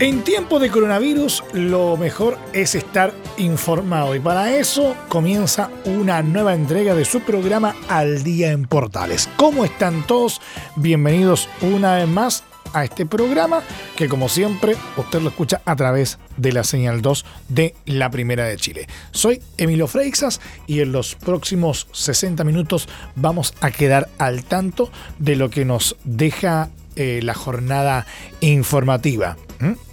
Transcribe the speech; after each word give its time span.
En 0.00 0.24
tiempo 0.24 0.58
de 0.58 0.70
coronavirus 0.70 1.44
lo 1.52 1.96
mejor 1.96 2.36
es 2.52 2.74
estar 2.74 3.14
informado 3.36 4.16
y 4.16 4.18
para 4.18 4.56
eso 4.56 4.96
comienza 5.08 5.70
una 5.84 6.20
nueva 6.20 6.52
entrega 6.52 6.96
de 6.96 7.04
su 7.04 7.20
programa 7.20 7.76
Al 7.88 8.24
Día 8.24 8.50
en 8.50 8.64
Portales. 8.64 9.28
¿Cómo 9.36 9.64
están 9.64 10.04
todos? 10.04 10.40
Bienvenidos 10.74 11.48
una 11.60 11.94
vez 11.94 12.08
más 12.08 12.42
a 12.72 12.82
este 12.82 13.06
programa 13.06 13.62
que 13.94 14.08
como 14.08 14.28
siempre 14.28 14.76
usted 14.96 15.22
lo 15.22 15.28
escucha 15.28 15.62
a 15.64 15.76
través 15.76 16.18
de 16.36 16.50
la 16.50 16.64
señal 16.64 17.00
2 17.00 17.24
de 17.48 17.76
la 17.86 18.10
Primera 18.10 18.46
de 18.46 18.56
Chile. 18.56 18.88
Soy 19.12 19.40
Emilio 19.58 19.86
Freixas 19.86 20.40
y 20.66 20.80
en 20.80 20.90
los 20.90 21.14
próximos 21.14 21.86
60 21.92 22.42
minutos 22.42 22.88
vamos 23.14 23.54
a 23.60 23.70
quedar 23.70 24.08
al 24.18 24.42
tanto 24.42 24.90
de 25.20 25.36
lo 25.36 25.50
que 25.50 25.64
nos 25.64 25.94
deja 26.02 26.68
eh, 26.96 27.20
la 27.24 27.34
jornada 27.34 28.06
informativa, 28.40 29.36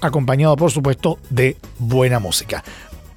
acompañado 0.01 0.55
por 0.55 0.71
supuesto 0.71 1.20
de 1.29 1.57
buena 1.79 2.20
música. 2.20 2.63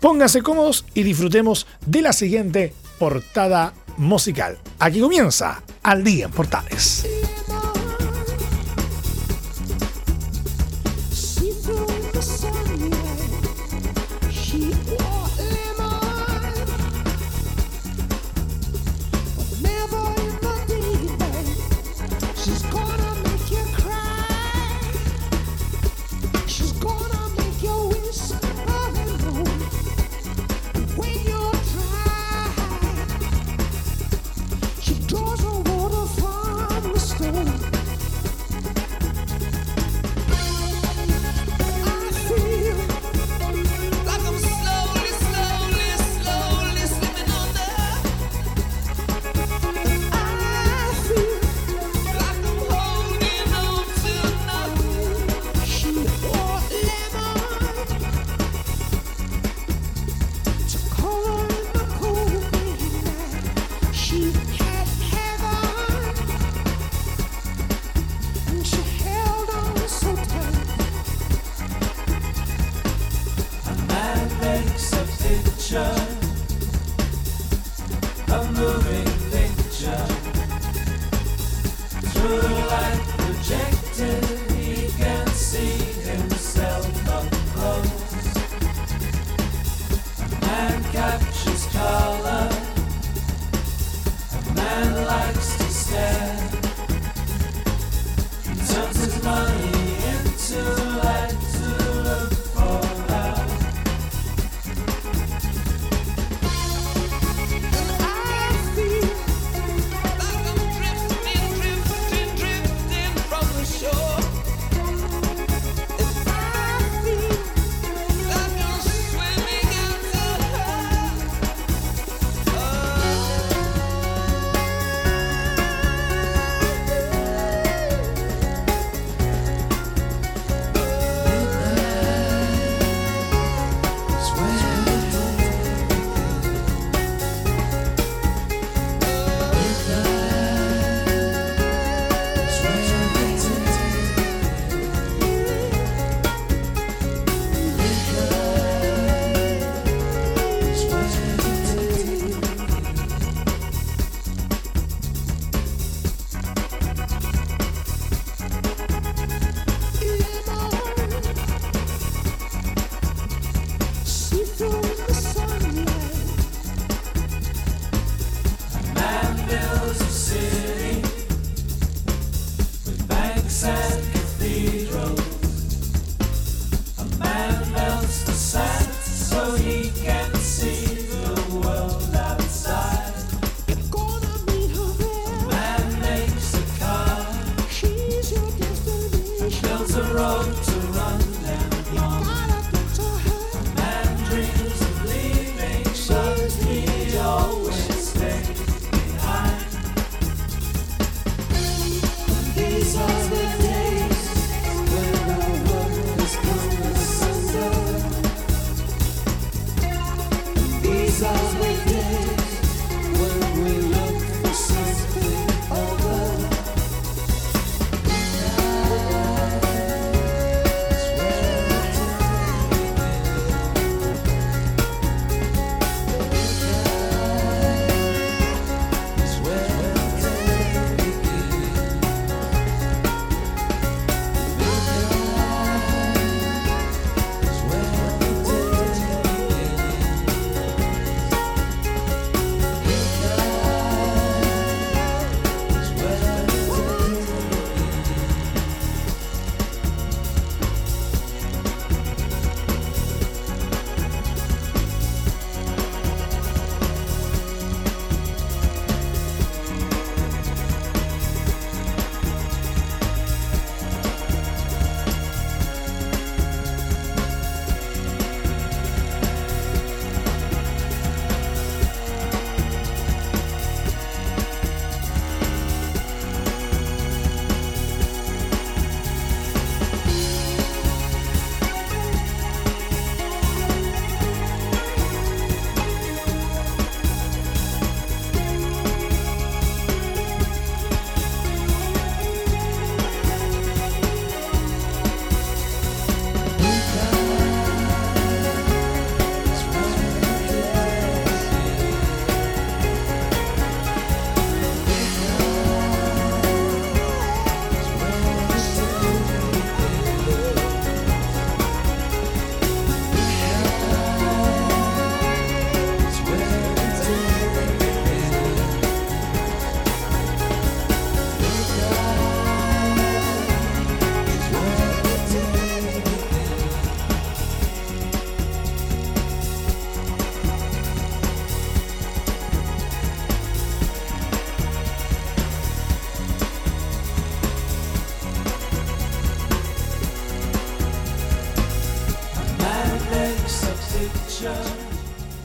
Pónganse 0.01 0.43
cómodos 0.43 0.85
y 0.95 1.03
disfrutemos 1.03 1.67
de 1.87 2.03
la 2.03 2.13
siguiente 2.13 2.75
portada 2.99 3.73
musical. 3.97 4.59
Aquí 4.79 5.01
comienza 5.01 5.63
Al 5.83 6.05
Día 6.05 6.27
en 6.27 6.31
Portales. 6.31 7.07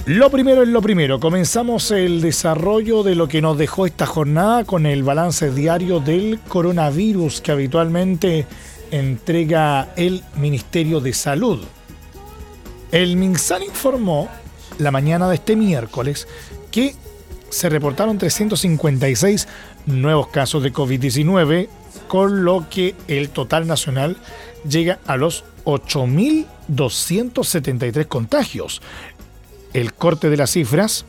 Lo 0.09 0.31
primero 0.31 0.63
es 0.63 0.69
lo 0.69 0.81
primero. 0.81 1.19
Comenzamos 1.19 1.91
el 1.91 2.19
desarrollo 2.19 3.03
de 3.03 3.13
lo 3.13 3.27
que 3.27 3.43
nos 3.43 3.59
dejó 3.59 3.85
esta 3.85 4.07
jornada 4.07 4.63
con 4.63 4.87
el 4.87 5.03
balance 5.03 5.51
diario 5.51 5.99
del 5.99 6.39
coronavirus 6.47 7.41
que 7.41 7.51
habitualmente 7.51 8.47
entrega 8.89 9.93
el 9.97 10.23
Ministerio 10.35 10.99
de 10.99 11.13
Salud. 11.13 11.59
El 12.91 13.17
MinSal 13.17 13.61
informó 13.61 14.27
la 14.79 14.89
mañana 14.89 15.29
de 15.29 15.35
este 15.35 15.55
miércoles 15.55 16.27
que 16.71 16.95
se 17.51 17.69
reportaron 17.69 18.17
356 18.17 19.47
nuevos 19.85 20.29
casos 20.29 20.63
de 20.63 20.73
COVID-19, 20.73 21.69
con 22.07 22.45
lo 22.45 22.67
que 22.67 22.95
el 23.07 23.29
total 23.29 23.67
nacional 23.67 24.17
llega 24.67 24.97
a 25.05 25.17
los 25.17 25.43
8.273 25.65 28.07
contagios. 28.07 28.81
El 29.73 29.93
corte 29.93 30.29
de 30.29 30.37
las 30.37 30.51
cifras 30.51 31.05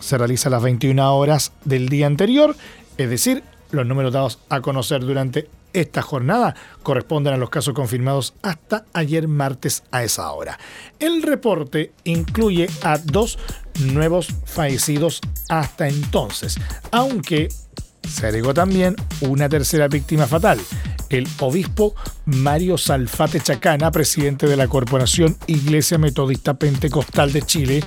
se 0.00 0.16
realiza 0.16 0.48
a 0.48 0.52
las 0.52 0.62
21 0.62 1.16
horas 1.16 1.52
del 1.64 1.88
día 1.88 2.06
anterior, 2.06 2.56
es 2.96 3.10
decir, 3.10 3.42
los 3.70 3.86
números 3.86 4.12
dados 4.12 4.38
a 4.48 4.60
conocer 4.60 5.02
durante 5.02 5.48
esta 5.72 6.02
jornada 6.02 6.54
corresponden 6.82 7.34
a 7.34 7.36
los 7.36 7.50
casos 7.50 7.74
confirmados 7.74 8.34
hasta 8.42 8.84
ayer 8.92 9.28
martes 9.28 9.84
a 9.92 10.02
esa 10.02 10.32
hora. 10.32 10.58
El 10.98 11.22
reporte 11.22 11.92
incluye 12.04 12.68
a 12.82 12.98
dos 12.98 13.38
nuevos 13.80 14.28
fallecidos 14.44 15.20
hasta 15.48 15.88
entonces, 15.88 16.58
aunque 16.90 17.48
se 18.08 18.26
agregó 18.26 18.54
también 18.54 18.96
una 19.20 19.48
tercera 19.48 19.86
víctima 19.86 20.26
fatal, 20.26 20.58
el 21.10 21.28
obispo 21.40 21.94
Mario 22.24 22.78
Salfate 22.78 23.40
Chacana, 23.40 23.90
presidente 23.90 24.46
de 24.46 24.56
la 24.56 24.68
Corporación 24.68 25.36
Iglesia 25.46 25.98
Metodista 25.98 26.54
Pentecostal 26.54 27.32
de 27.32 27.42
Chile 27.42 27.84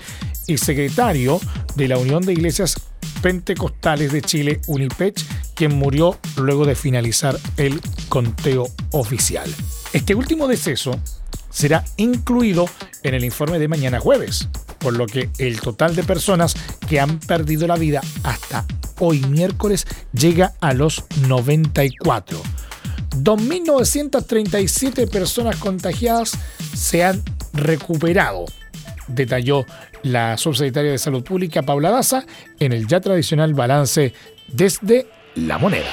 y 0.48 0.58
secretario 0.58 1.40
de 1.76 1.88
la 1.88 1.98
Unión 1.98 2.24
de 2.24 2.34
Iglesias 2.34 2.76
Pentecostales 3.22 4.12
de 4.12 4.22
Chile, 4.22 4.62
UNIPECH, 4.68 5.26
quien 5.56 5.76
murió 5.76 6.20
luego 6.36 6.66
de 6.66 6.76
finalizar 6.76 7.40
el 7.58 7.80
conteo 8.10 8.68
oficial. 8.92 9.50
Este 9.94 10.14
último 10.14 10.48
deceso 10.48 11.00
será 11.50 11.86
incluido 11.98 12.66
en 13.04 13.14
el 13.14 13.24
informe 13.24 13.60
de 13.60 13.68
mañana 13.68 14.00
jueves, 14.00 14.50
por 14.80 14.94
lo 14.94 15.06
que 15.06 15.30
el 15.38 15.62
total 15.62 15.96
de 15.96 16.04
personas 16.04 16.56
que 16.90 17.00
han 17.00 17.20
perdido 17.20 17.68
la 17.68 17.76
vida 17.76 18.02
hasta 18.24 18.66
hoy 19.00 19.22
miércoles 19.22 19.88
llega 20.12 20.54
a 20.60 20.74
los 20.74 21.06
94. 21.28 22.42
2.937 23.18 25.10
personas 25.10 25.58
contagiadas 25.58 26.38
se 26.74 27.04
han 27.04 27.22
recuperado, 27.54 28.46
detalló 29.08 29.66
la 30.04 30.38
subsecretaria 30.38 30.92
de 30.92 30.98
Salud 30.98 31.24
Pública 31.24 31.64
Paula 31.64 31.92
Daza 31.92 32.26
en 32.60 32.74
el 32.74 32.88
ya 32.88 33.00
tradicional 33.00 33.54
balance 33.54 34.14
desde 34.48 35.08
la 35.36 35.58
moneda. 35.58 35.92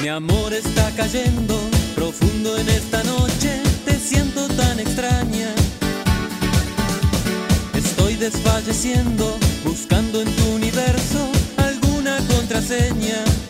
Mi 0.00 0.08
amor 0.08 0.52
está 0.52 0.90
cayendo 0.96 1.58
profundo 1.94 2.58
en 2.58 2.68
esta 2.68 3.02
noche, 3.04 3.63
desfalleciendo, 8.24 9.36
buscando 9.64 10.22
en 10.22 10.34
tu 10.34 10.54
universo 10.54 11.30
alguna 11.58 12.16
contraseña. 12.26 13.43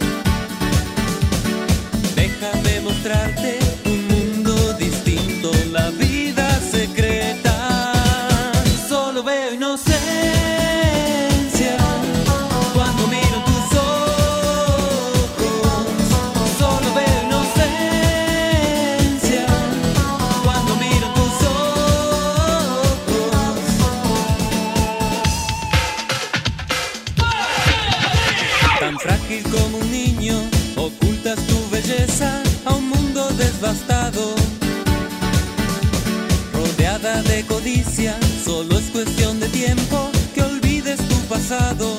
Solo 38.44 38.78
es 38.78 38.90
cuestión 38.90 39.40
de 39.40 39.48
tiempo 39.48 40.10
que 40.34 40.42
olvides 40.42 40.98
tu 41.08 41.16
pasado. 41.28 41.98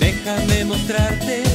Déjame 0.00 0.64
mostrarte 0.64 1.47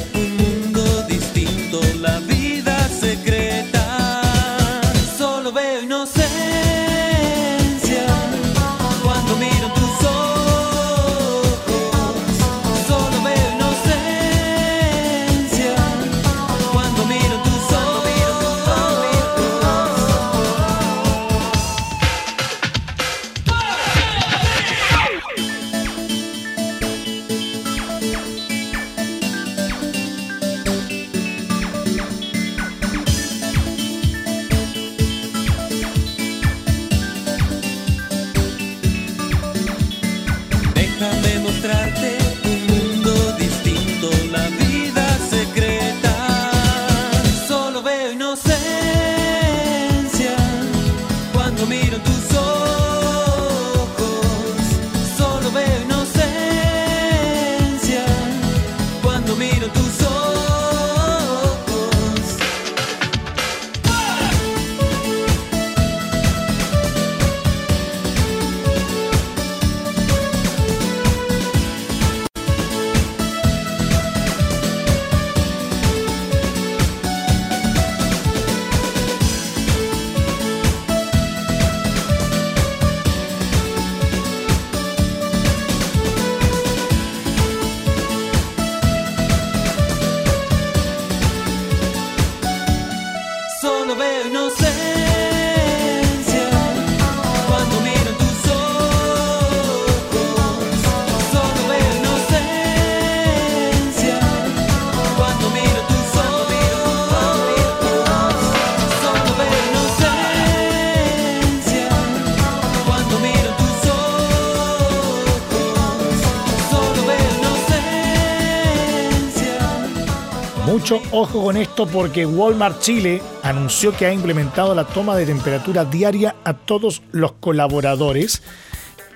Ojo 121.12 121.44
con 121.44 121.58
esto 121.58 121.88
porque 121.88 122.26
Walmart 122.26 122.80
Chile 122.80 123.22
anunció 123.42 123.96
que 123.96 124.06
ha 124.06 124.14
implementado 124.14 124.76
la 124.76 124.86
toma 124.86 125.16
de 125.16 125.26
temperatura 125.26 125.86
diaria 125.86 126.36
a 126.44 126.54
todos 126.54 127.02
los 127.12 127.34
colaboradores 127.34 128.44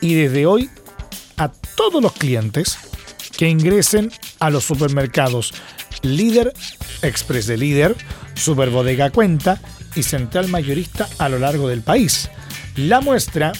y 0.02 0.16
desde 0.16 0.46
hoy 0.46 0.70
a 1.38 1.52
todos 1.76 2.02
los 2.02 2.14
clientes 2.14 2.78
que 3.38 3.48
ingresen 3.48 4.12
a 4.40 4.50
los 4.50 4.64
supermercados 4.64 5.54
Líder, 6.02 6.54
Express 7.02 7.48
de 7.48 7.58
Líder, 7.58 7.96
Superbodega 8.34 9.12
Cuenta 9.12 9.60
y 9.96 10.04
Central 10.04 10.48
Mayorista 10.48 11.08
a 11.18 11.30
lo 11.30 11.38
largo 11.38 11.68
del 11.68 11.82
país. 11.82 12.30
La 12.76 13.02
muestra, 13.02 13.52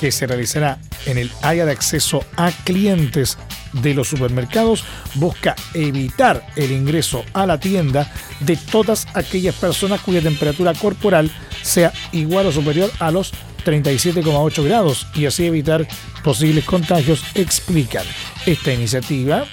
que 0.00 0.10
se 0.10 0.26
realizará 0.26 0.78
en 1.04 1.18
el 1.18 1.30
área 1.42 1.66
de 1.66 1.72
acceso 1.72 2.24
a 2.36 2.50
clientes 2.64 3.36
de 3.74 3.92
los 3.92 4.08
supermercados, 4.08 4.82
busca 5.16 5.54
evitar 5.74 6.46
el 6.56 6.72
ingreso 6.72 7.22
a 7.34 7.44
la 7.44 7.60
tienda 7.60 8.10
de 8.40 8.56
todas 8.56 9.06
aquellas 9.14 9.54
personas 9.54 10.00
cuya 10.00 10.22
temperatura 10.22 10.72
corporal 10.72 11.30
sea 11.62 11.92
igual 12.12 12.46
o 12.46 12.52
superior 12.52 12.90
a 12.98 13.10
los 13.10 13.32
37,8 13.64 14.64
grados 14.64 15.06
y 15.14 15.26
así 15.26 15.44
evitar 15.44 15.86
posibles 16.24 16.64
contagios, 16.64 17.22
explican. 17.34 18.04
Esta 18.46 18.72
iniciativa 18.72 19.44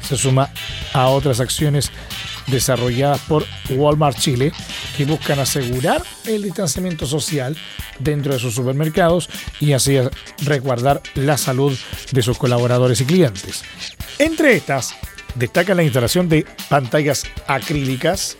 se 0.00 0.16
suma 0.16 0.48
a 0.92 1.08
otras 1.08 1.40
acciones 1.40 1.90
desarrolladas 2.50 3.20
por 3.22 3.44
Walmart 3.70 4.18
Chile 4.18 4.52
que 4.96 5.04
buscan 5.04 5.38
asegurar 5.38 6.02
el 6.26 6.42
distanciamiento 6.42 7.06
social 7.06 7.56
dentro 7.98 8.32
de 8.32 8.38
sus 8.38 8.54
supermercados 8.54 9.28
y 9.60 9.72
así 9.72 9.98
resguardar 10.44 11.02
la 11.14 11.36
salud 11.36 11.76
de 12.12 12.22
sus 12.22 12.38
colaboradores 12.38 13.00
y 13.00 13.04
clientes. 13.04 13.62
Entre 14.18 14.54
estas, 14.54 14.94
destaca 15.34 15.74
la 15.74 15.82
instalación 15.82 16.28
de 16.28 16.46
pantallas 16.68 17.24
acrílicas 17.46 18.36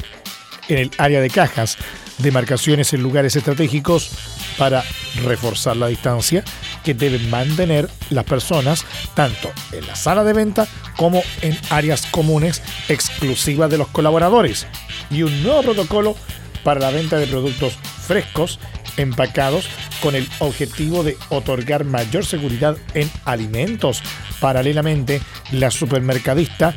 en 0.68 0.78
el 0.78 0.90
área 0.98 1.20
de 1.20 1.30
cajas, 1.30 1.78
demarcaciones 2.18 2.92
en 2.92 3.02
lugares 3.02 3.36
estratégicos 3.36 4.10
para 4.58 4.84
reforzar 5.24 5.76
la 5.76 5.88
distancia 5.88 6.44
que 6.84 6.94
deben 6.94 7.30
mantener 7.30 7.88
las 8.10 8.24
personas 8.24 8.84
tanto 9.14 9.50
en 9.72 9.86
la 9.86 9.96
sala 9.96 10.24
de 10.24 10.32
venta 10.32 10.66
como 10.96 11.22
en 11.42 11.56
áreas 11.70 12.06
comunes 12.06 12.62
exclusivas 12.88 13.70
de 13.70 13.78
los 13.78 13.88
colaboradores 13.88 14.66
y 15.10 15.22
un 15.22 15.42
nuevo 15.42 15.62
protocolo 15.62 16.16
para 16.64 16.80
la 16.80 16.90
venta 16.90 17.16
de 17.18 17.26
productos 17.26 17.74
frescos 18.06 18.58
empacados 18.96 19.68
con 20.02 20.14
el 20.14 20.28
objetivo 20.40 21.04
de 21.04 21.16
otorgar 21.28 21.84
mayor 21.84 22.26
seguridad 22.26 22.76
en 22.94 23.10
alimentos. 23.24 24.02
Paralelamente, 24.40 25.20
la 25.52 25.70
supermercadista 25.70 26.74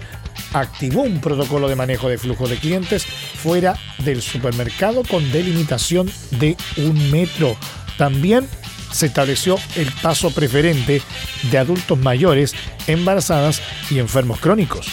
activó 0.53 1.01
un 1.03 1.21
protocolo 1.21 1.67
de 1.67 1.75
manejo 1.75 2.09
de 2.09 2.17
flujo 2.17 2.47
de 2.47 2.57
clientes 2.57 3.05
fuera 3.05 3.77
del 3.99 4.21
supermercado 4.21 5.03
con 5.03 5.31
delimitación 5.31 6.11
de 6.31 6.57
un 6.77 7.11
metro. 7.11 7.55
También 7.97 8.47
se 8.91 9.05
estableció 9.05 9.57
el 9.75 9.91
paso 10.01 10.31
preferente 10.31 11.01
de 11.49 11.57
adultos 11.57 11.97
mayores, 11.97 12.53
embarazadas 12.87 13.61
y 13.89 13.99
enfermos 13.99 14.39
crónicos, 14.39 14.87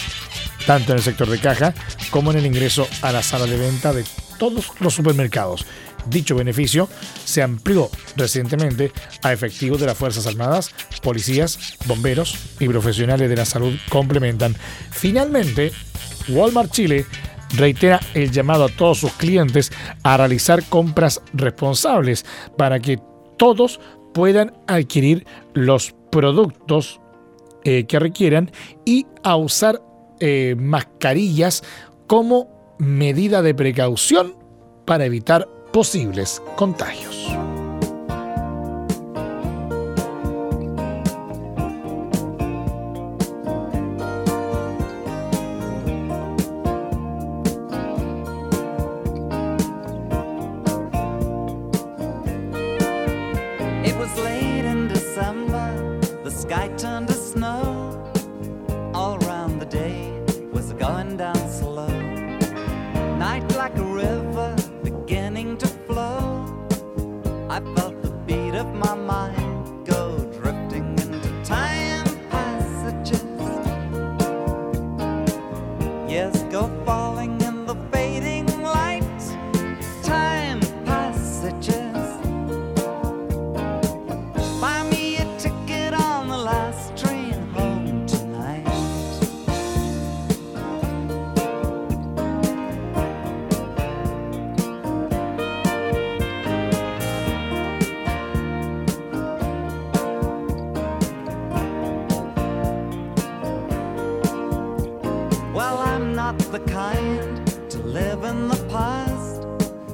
tanto 0.65 0.91
en 0.91 0.99
el 0.99 1.03
sector 1.03 1.29
de 1.29 1.39
caja 1.39 1.73
como 2.09 2.31
en 2.31 2.37
el 2.37 2.45
ingreso 2.45 2.87
a 3.01 3.11
la 3.11 3.23
sala 3.23 3.45
de 3.45 3.57
venta 3.57 3.93
de 3.93 4.05
todos 4.37 4.71
los 4.79 4.93
supermercados. 4.93 5.65
Dicho 6.07 6.35
beneficio 6.35 6.89
se 7.25 7.41
amplió 7.41 7.89
recientemente 8.15 8.91
a 9.23 9.33
efectivos 9.33 9.79
de 9.79 9.87
las 9.87 9.97
Fuerzas 9.97 10.27
Armadas, 10.27 10.71
policías, 11.01 11.77
bomberos 11.85 12.35
y 12.59 12.67
profesionales 12.67 13.29
de 13.29 13.35
la 13.35 13.45
salud 13.45 13.73
complementan. 13.89 14.55
Finalmente, 14.91 15.71
Walmart 16.29 16.71
Chile 16.71 17.05
reitera 17.55 17.99
el 18.13 18.31
llamado 18.31 18.65
a 18.65 18.69
todos 18.69 18.99
sus 18.99 19.13
clientes 19.13 19.71
a 20.03 20.17
realizar 20.17 20.63
compras 20.65 21.21
responsables 21.33 22.25
para 22.57 22.79
que 22.79 22.99
todos 23.37 23.79
puedan 24.13 24.53
adquirir 24.67 25.25
los 25.53 25.95
productos 26.11 26.99
eh, 27.63 27.85
que 27.85 27.99
requieran 27.99 28.51
y 28.85 29.05
a 29.23 29.35
usar 29.35 29.81
eh, 30.19 30.55
mascarillas 30.57 31.63
como 32.07 32.75
medida 32.79 33.41
de 33.41 33.53
precaución 33.53 34.35
para 34.85 35.05
evitar 35.05 35.47
posibles 35.71 36.41
contagios. 36.55 37.48
the 106.51 106.59
kind 106.61 107.45
to 107.69 107.77
live 107.79 108.23
in 108.23 108.47
the 108.47 108.55
past. 108.69 109.45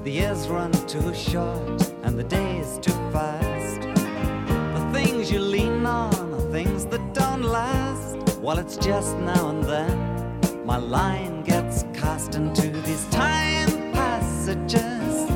The 0.06 0.12
years 0.12 0.48
run 0.48 0.72
too 0.88 1.14
short 1.14 1.94
and 2.04 2.18
the 2.18 2.24
days 2.24 2.80
too 2.82 2.94
fast. 3.12 3.82
The 3.82 4.90
things 4.94 5.30
you 5.30 5.40
lean 5.40 5.86
on 5.86 6.34
are 6.34 6.52
things 6.52 6.86
that 6.86 7.14
don't 7.14 7.44
last. 7.44 8.38
While 8.40 8.60
it's 8.60 8.78
just 8.78 9.18
now 9.18 9.50
and 9.50 9.64
then 9.66 10.66
my 10.66 10.78
line 10.78 11.44
gets 11.44 11.84
cast 11.94 12.36
into 12.36 12.70
these 12.70 13.06
time 13.08 13.92
passages. 13.92 15.28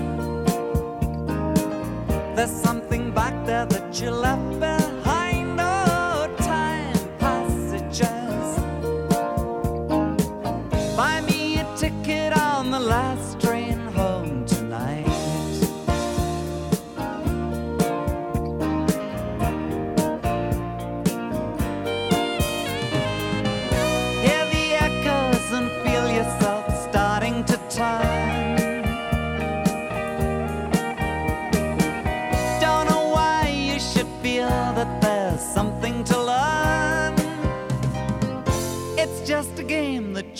There's 2.33 2.55
something 2.67 3.11
back 3.11 3.33
there 3.45 3.65
that 3.65 3.99
you 3.99 4.11
left 4.11 4.48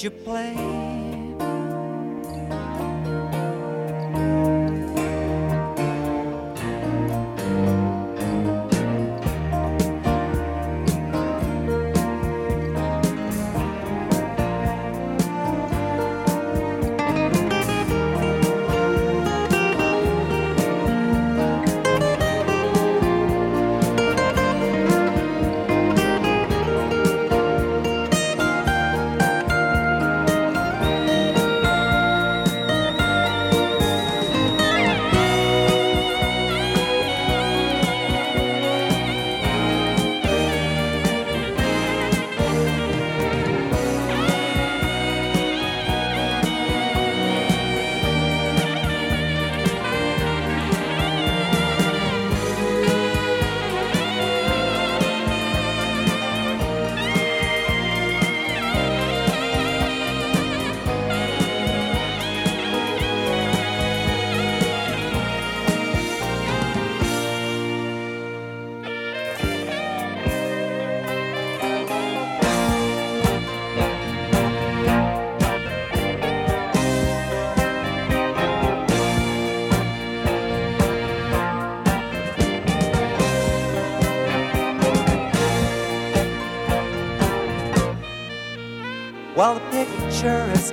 you 0.04 0.10
play? 0.12 0.89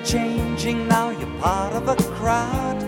Changing 0.05 0.89
now. 0.89 1.11
You're 1.11 1.41
part 1.41 1.73
of 1.75 1.89
a 1.89 1.97
crowd. 2.15 2.81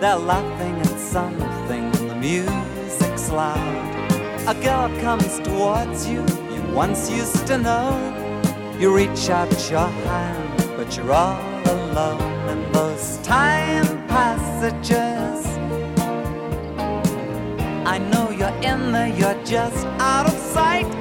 They're 0.00 0.16
laughing 0.16 0.78
at 0.80 0.98
something, 0.98 1.90
the 2.08 2.14
music's 2.16 3.30
loud. 3.30 3.86
A 4.46 4.54
girl 4.62 4.88
comes 5.00 5.38
towards 5.40 6.08
you, 6.08 6.20
you 6.54 6.62
once 6.74 7.10
used 7.10 7.46
to 7.48 7.58
know. 7.58 7.90
You 8.78 8.94
reach 8.94 9.30
out 9.30 9.50
your 9.70 9.88
hand, 9.88 10.76
but 10.76 10.96
you're 10.96 11.12
all 11.12 11.40
alone 11.66 12.48
in 12.48 12.72
those 12.72 13.18
time 13.18 13.86
passages. 14.06 15.46
I 17.86 17.98
know 17.98 18.30
you're 18.30 18.58
in 18.62 18.92
there, 18.92 19.08
you're 19.08 19.42
just 19.44 19.86
out 19.98 20.26
of 20.26 20.38
sight. 20.38 20.95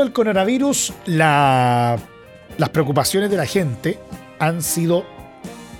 Del 0.00 0.12
coronavirus, 0.12 0.92
las 1.06 2.00
preocupaciones 2.72 3.30
de 3.30 3.36
la 3.36 3.46
gente 3.46 3.98
han 4.38 4.62
sido 4.62 5.04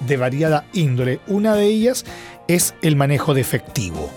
de 0.07 0.17
variada 0.17 0.67
índole. 0.73 1.21
Una 1.27 1.55
de 1.55 1.67
ellas 1.67 2.05
es 2.49 2.75
el 2.83 2.97
manejo 2.97 3.35
de 3.35 3.41
efectivo. 3.41 4.11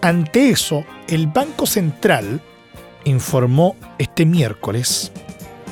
Ante 0.00 0.50
eso, 0.50 0.84
el 1.08 1.26
Banco 1.26 1.66
Central 1.66 2.40
informó 3.04 3.76
este 3.98 4.26
miércoles 4.26 5.12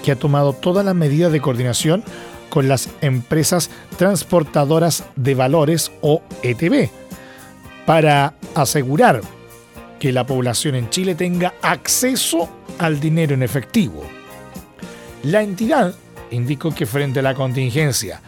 que 0.04 0.12
ha 0.12 0.16
tomado 0.16 0.52
todas 0.52 0.84
las 0.84 0.94
medidas 0.94 1.32
de 1.32 1.40
coordinación 1.40 2.04
con 2.48 2.68
las 2.68 2.88
empresas 3.00 3.70
transportadoras 3.98 5.04
de 5.16 5.34
valores 5.34 5.92
o 6.00 6.22
ETB 6.42 6.88
para 7.84 8.34
asegurar 8.54 9.20
que 9.98 10.12
la 10.12 10.26
población 10.26 10.74
en 10.74 10.90
Chile 10.90 11.14
tenga 11.14 11.54
acceso 11.62 12.48
al 12.78 13.00
dinero 13.00 13.34
en 13.34 13.42
efectivo. 13.42 14.04
La 15.22 15.42
entidad 15.42 15.94
indicó 16.30 16.74
que 16.74 16.86
frente 16.86 17.20
a 17.20 17.22
la 17.22 17.34
contingencia 17.34 18.20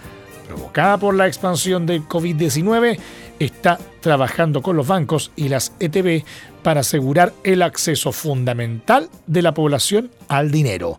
provocada 0.49 0.97
por 0.97 1.15
la 1.15 1.27
expansión 1.27 1.87
del 1.87 2.05
COVID-19, 2.09 2.99
está 3.39 3.79
trabajando 4.01 4.63
con 4.63 4.77
los 4.77 4.87
bancos 4.87 5.31
y 5.37 5.49
las 5.49 5.73
ETB 5.79 6.25
para 6.63 6.81
asegurar 6.81 7.33
el 7.45 7.63
acceso 7.63 8.11
fundamental 8.13 9.11
de 9.27 9.43
la 9.43 9.53
población 9.53 10.11
al 10.27 10.51
dinero. 10.51 10.99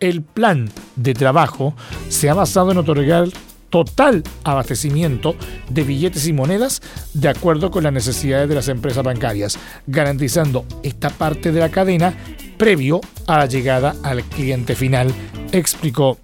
El 0.00 0.22
plan 0.22 0.70
de 0.96 1.14
trabajo 1.14 1.74
se 2.08 2.30
ha 2.30 2.34
basado 2.34 2.70
en 2.70 2.78
otorgar 2.78 3.28
total 3.74 4.22
abastecimiento 4.44 5.34
de 5.68 5.82
billetes 5.82 6.28
y 6.28 6.32
monedas 6.32 6.80
de 7.12 7.28
acuerdo 7.28 7.72
con 7.72 7.82
las 7.82 7.92
necesidades 7.92 8.48
de 8.48 8.54
las 8.54 8.68
empresas 8.68 9.02
bancarias, 9.02 9.58
garantizando 9.88 10.64
esta 10.84 11.10
parte 11.10 11.50
de 11.50 11.58
la 11.58 11.70
cadena 11.70 12.14
previo 12.56 13.00
a 13.26 13.38
la 13.38 13.46
llegada 13.46 13.96
al 14.04 14.22
cliente 14.22 14.76
final, 14.76 15.12
explicó 15.50 16.18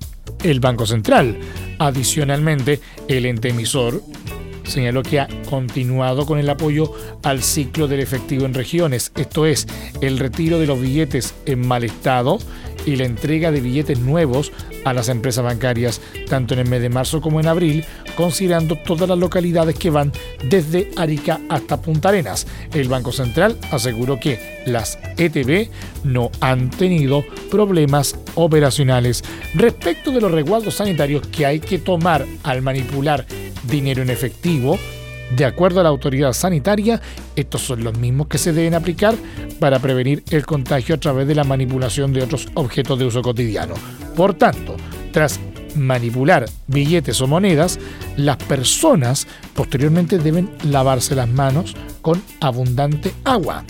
el 0.44 0.60
Banco 0.60 0.86
Central. 0.86 1.40
Adicionalmente, 1.80 2.78
el 3.08 3.26
ente 3.26 3.48
emisor 3.48 4.00
señaló 4.62 5.02
que 5.02 5.18
ha 5.18 5.26
continuado 5.48 6.26
con 6.26 6.38
el 6.38 6.48
apoyo 6.48 6.92
al 7.24 7.42
ciclo 7.42 7.88
del 7.88 7.98
efectivo 7.98 8.46
en 8.46 8.54
regiones, 8.54 9.10
esto 9.16 9.44
es, 9.44 9.66
el 10.00 10.20
retiro 10.20 10.60
de 10.60 10.68
los 10.68 10.80
billetes 10.80 11.34
en 11.46 11.66
mal 11.66 11.82
estado 11.82 12.38
y 12.86 12.96
la 12.96 13.04
entrega 13.04 13.50
de 13.50 13.60
billetes 13.60 13.98
nuevos 13.98 14.52
a 14.84 14.92
las 14.92 15.08
empresas 15.08 15.44
bancarias, 15.44 16.00
tanto 16.28 16.54
en 16.54 16.60
el 16.60 16.68
mes 16.68 16.82
de 16.82 16.88
marzo 16.88 17.20
como 17.20 17.40
en 17.40 17.46
abril, 17.46 17.84
considerando 18.16 18.76
todas 18.76 19.08
las 19.08 19.18
localidades 19.18 19.76
que 19.76 19.90
van 19.90 20.12
desde 20.48 20.90
Arica 20.96 21.40
hasta 21.48 21.80
Punta 21.80 22.08
Arenas. 22.08 22.46
El 22.72 22.88
Banco 22.88 23.12
Central 23.12 23.56
aseguró 23.70 24.18
que 24.18 24.62
las 24.66 24.98
ETB 25.16 25.68
no 26.04 26.30
han 26.40 26.70
tenido 26.70 27.24
problemas 27.50 28.16
operacionales. 28.34 29.22
Respecto 29.54 30.10
de 30.12 30.20
los 30.20 30.30
resguardos 30.30 30.74
sanitarios 30.74 31.26
que 31.28 31.46
hay 31.46 31.60
que 31.60 31.78
tomar 31.78 32.26
al 32.42 32.62
manipular 32.62 33.26
dinero 33.64 34.02
en 34.02 34.10
efectivo, 34.10 34.78
de 35.36 35.44
acuerdo 35.44 35.80
a 35.80 35.82
la 35.82 35.88
autoridad 35.88 36.32
sanitaria, 36.32 37.00
estos 37.36 37.62
son 37.62 37.84
los 37.84 37.98
mismos 37.98 38.26
que 38.26 38.38
se 38.38 38.52
deben 38.52 38.74
aplicar 38.74 39.14
para 39.58 39.78
prevenir 39.78 40.24
el 40.30 40.44
contagio 40.44 40.94
a 40.94 40.98
través 40.98 41.28
de 41.28 41.34
la 41.34 41.44
manipulación 41.44 42.12
de 42.12 42.22
otros 42.22 42.48
objetos 42.54 42.98
de 42.98 43.06
uso 43.06 43.22
cotidiano. 43.22 43.74
Por 44.16 44.34
tanto, 44.34 44.76
tras 45.12 45.38
manipular 45.76 46.46
billetes 46.66 47.20
o 47.20 47.26
monedas, 47.26 47.78
las 48.16 48.36
personas 48.36 49.26
posteriormente 49.54 50.18
deben 50.18 50.50
lavarse 50.64 51.14
las 51.14 51.28
manos 51.28 51.76
con 52.02 52.22
abundante 52.40 53.12
agua 53.24 53.64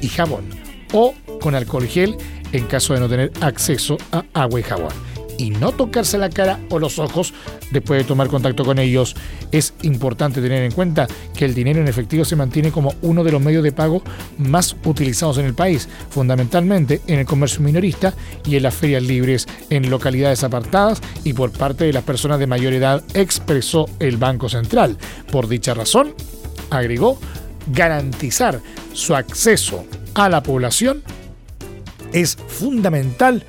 y 0.00 0.08
jabón 0.08 0.44
o 0.92 1.14
con 1.40 1.54
alcohol 1.54 1.86
gel 1.86 2.16
en 2.52 2.64
caso 2.66 2.94
de 2.94 3.00
no 3.00 3.08
tener 3.08 3.32
acceso 3.40 3.98
a 4.12 4.24
agua 4.32 4.60
y 4.60 4.62
jabón 4.62 5.15
y 5.38 5.50
no 5.50 5.72
tocarse 5.72 6.18
la 6.18 6.30
cara 6.30 6.60
o 6.70 6.78
los 6.78 6.98
ojos 6.98 7.34
después 7.70 8.00
de 8.00 8.08
tomar 8.08 8.28
contacto 8.28 8.64
con 8.64 8.78
ellos. 8.78 9.16
Es 9.52 9.74
importante 9.82 10.40
tener 10.40 10.62
en 10.62 10.72
cuenta 10.72 11.06
que 11.36 11.44
el 11.44 11.54
dinero 11.54 11.80
en 11.80 11.88
efectivo 11.88 12.24
se 12.24 12.36
mantiene 12.36 12.70
como 12.70 12.94
uno 13.02 13.24
de 13.24 13.32
los 13.32 13.40
medios 13.40 13.62
de 13.62 13.72
pago 13.72 14.02
más 14.38 14.76
utilizados 14.84 15.38
en 15.38 15.46
el 15.46 15.54
país, 15.54 15.88
fundamentalmente 16.10 17.00
en 17.06 17.20
el 17.20 17.26
comercio 17.26 17.60
minorista 17.60 18.14
y 18.44 18.56
en 18.56 18.62
las 18.62 18.74
ferias 18.74 19.02
libres 19.02 19.46
en 19.70 19.90
localidades 19.90 20.44
apartadas 20.44 21.00
y 21.24 21.32
por 21.32 21.50
parte 21.52 21.84
de 21.84 21.92
las 21.92 22.04
personas 22.04 22.38
de 22.38 22.46
mayor 22.46 22.72
edad, 22.72 23.02
expresó 23.14 23.88
el 23.98 24.16
Banco 24.16 24.48
Central. 24.48 24.96
Por 25.30 25.48
dicha 25.48 25.74
razón, 25.74 26.14
agregó, 26.70 27.18
garantizar 27.72 28.60
su 28.92 29.14
acceso 29.14 29.84
a 30.14 30.28
la 30.28 30.42
población 30.42 31.02
es 32.12 32.36
fundamental 32.48 33.44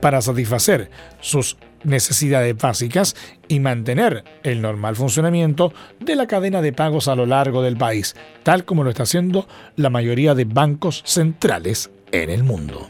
para 0.00 0.20
satisfacer 0.22 0.90
sus 1.20 1.56
necesidades 1.84 2.56
básicas 2.56 3.16
y 3.46 3.60
mantener 3.60 4.24
el 4.42 4.60
normal 4.60 4.96
funcionamiento 4.96 5.72
de 6.00 6.16
la 6.16 6.26
cadena 6.26 6.62
de 6.62 6.72
pagos 6.72 7.08
a 7.08 7.14
lo 7.14 7.26
largo 7.26 7.62
del 7.62 7.76
país, 7.76 8.16
tal 8.42 8.64
como 8.64 8.84
lo 8.84 8.90
está 8.90 9.04
haciendo 9.04 9.46
la 9.76 9.90
mayoría 9.90 10.34
de 10.34 10.44
bancos 10.44 11.02
centrales 11.04 11.90
en 12.12 12.30
el 12.30 12.42
mundo. 12.42 12.88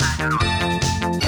Thank 0.00 1.24
you. 1.24 1.27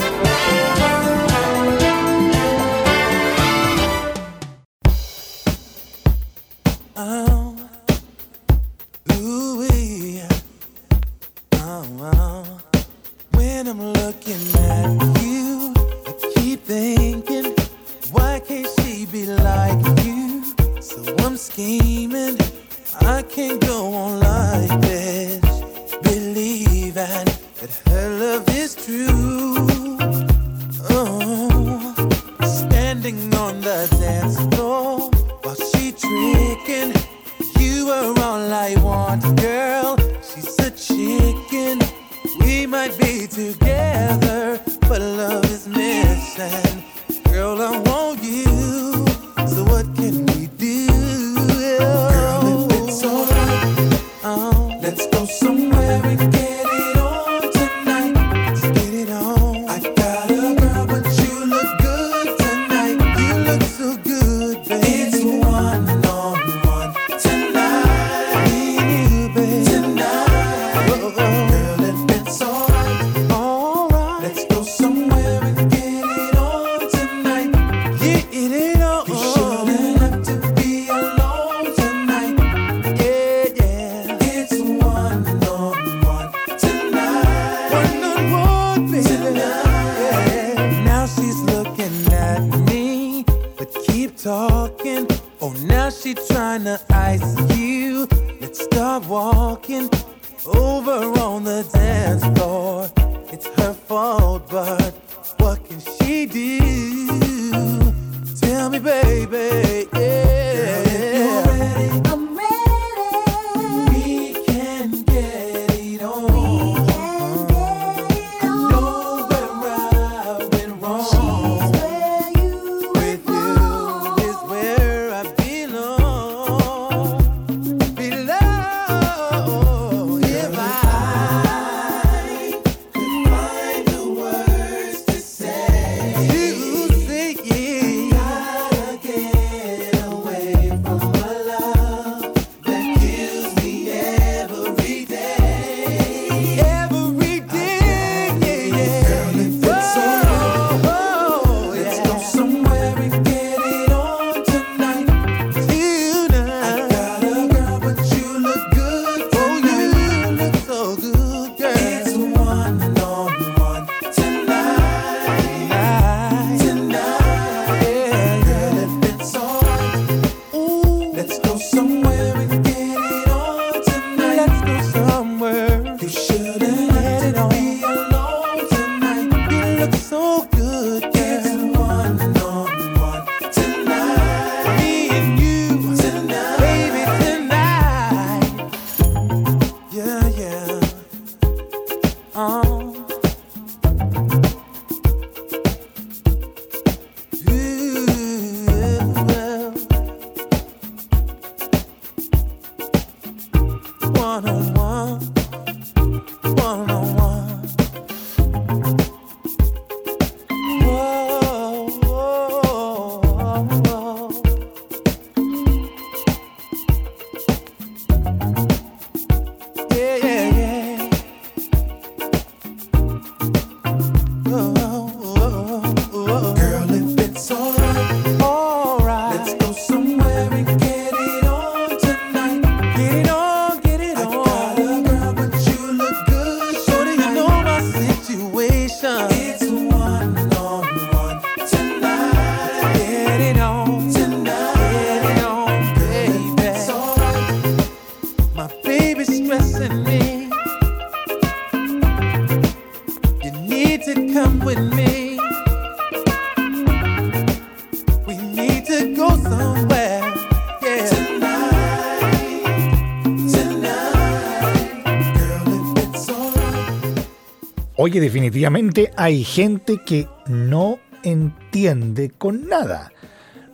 Oye, 268.11 268.19
definitivamente 268.19 269.13
hay 269.15 269.45
gente 269.45 270.01
que 270.05 270.27
no 270.45 270.99
entiende 271.23 272.29
con 272.29 272.67
nada. 272.67 273.13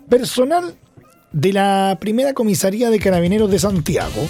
Personal 0.09 0.75
de 1.31 1.53
la 1.53 1.97
primera 1.99 2.35
comisaría 2.35 2.91
de 2.91 2.99
carabineros 2.99 3.49
de 3.49 3.57
Santiago 3.57 4.27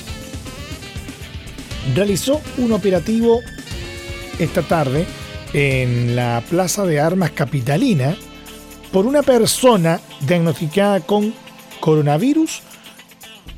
realizó 1.93 2.39
un 2.57 2.71
operativo 2.71 3.41
esta 4.39 4.61
tarde 4.61 5.05
en 5.51 6.15
la 6.15 6.41
Plaza 6.49 6.85
de 6.85 7.01
Armas 7.01 7.31
Capitalina 7.31 8.15
por 8.93 9.05
una 9.05 9.23
persona 9.23 9.99
diagnosticada 10.25 11.01
con 11.01 11.33
coronavirus 11.81 12.61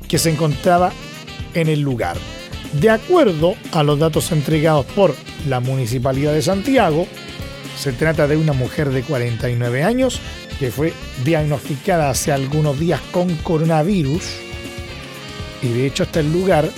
que 0.08 0.18
se 0.18 0.30
encontraba 0.30 0.92
en 1.54 1.68
el 1.68 1.80
lugar. 1.80 2.16
De 2.72 2.88
acuerdo 2.88 3.56
a 3.72 3.82
los 3.82 3.98
datos 3.98 4.30
entregados 4.30 4.86
por 4.86 5.14
la 5.48 5.60
Municipalidad 5.60 6.32
de 6.32 6.42
Santiago, 6.42 7.06
se 7.76 7.92
trata 7.92 8.28
de 8.28 8.36
una 8.36 8.52
mujer 8.52 8.90
de 8.90 9.02
49 9.02 9.82
años 9.82 10.20
que 10.58 10.70
fue 10.70 10.92
diagnosticada 11.24 12.10
hace 12.10 12.30
algunos 12.30 12.78
días 12.78 13.00
con 13.10 13.34
coronavirus 13.36 14.22
y 15.62 15.68
de 15.68 15.86
hecho 15.86 16.04
hasta 16.04 16.20
el 16.20 16.32
lugar 16.32 16.68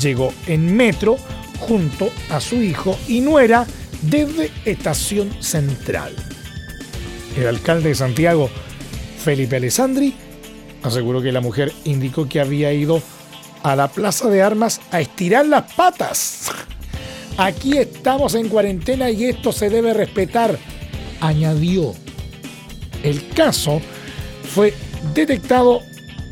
llegó 0.00 0.34
en 0.46 0.76
metro 0.76 1.16
junto 1.60 2.10
a 2.30 2.40
su 2.40 2.56
hijo 2.56 2.98
y 3.08 3.20
nuera 3.20 3.66
desde 4.02 4.50
Estación 4.64 5.30
Central. 5.42 6.14
El 7.36 7.46
alcalde 7.46 7.90
de 7.90 7.94
Santiago, 7.94 8.50
Felipe 9.22 9.56
Alessandri, 9.56 10.14
aseguró 10.82 11.22
que 11.22 11.32
la 11.32 11.40
mujer 11.40 11.72
indicó 11.84 12.28
que 12.28 12.40
había 12.40 12.72
ido 12.72 13.02
a 13.68 13.76
la 13.76 13.88
plaza 13.88 14.28
de 14.28 14.42
armas 14.42 14.80
a 14.90 15.00
estirar 15.00 15.46
las 15.46 15.72
patas. 15.74 16.50
Aquí 17.36 17.76
estamos 17.78 18.34
en 18.34 18.48
cuarentena 18.48 19.10
y 19.10 19.26
esto 19.26 19.52
se 19.52 19.68
debe 19.68 19.94
respetar, 19.94 20.58
añadió. 21.20 21.94
El 23.02 23.28
caso 23.28 23.80
fue 24.54 24.74
detectado 25.14 25.82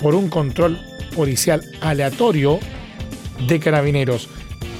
por 0.00 0.14
un 0.14 0.28
control 0.28 0.80
policial 1.14 1.62
aleatorio 1.80 2.58
de 3.46 3.60
carabineros, 3.60 4.28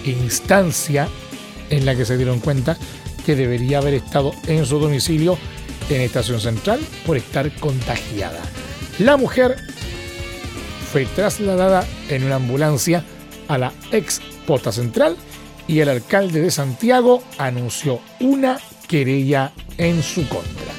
instancia 0.04 1.08
en 1.70 1.84
la 1.84 1.94
que 1.94 2.04
se 2.04 2.16
dieron 2.16 2.40
cuenta 2.40 2.76
que 3.24 3.36
debería 3.36 3.78
haber 3.78 3.94
estado 3.94 4.32
en 4.46 4.66
su 4.66 4.78
domicilio 4.78 5.38
en 5.90 6.00
estación 6.00 6.40
central 6.40 6.80
por 7.04 7.16
estar 7.16 7.50
contagiada. 7.56 8.40
La 8.98 9.16
mujer 9.16 9.56
fue 10.96 11.04
trasladada 11.04 11.86
en 12.08 12.24
una 12.24 12.36
ambulancia 12.36 13.04
a 13.48 13.58
la 13.58 13.70
ex 13.92 14.18
posta 14.46 14.72
central 14.72 15.14
y 15.68 15.80
el 15.80 15.90
alcalde 15.90 16.40
de 16.40 16.50
Santiago 16.50 17.22
anunció 17.36 18.00
una 18.18 18.58
querella 18.88 19.52
en 19.76 20.02
su 20.02 20.26
contra. 20.26 20.72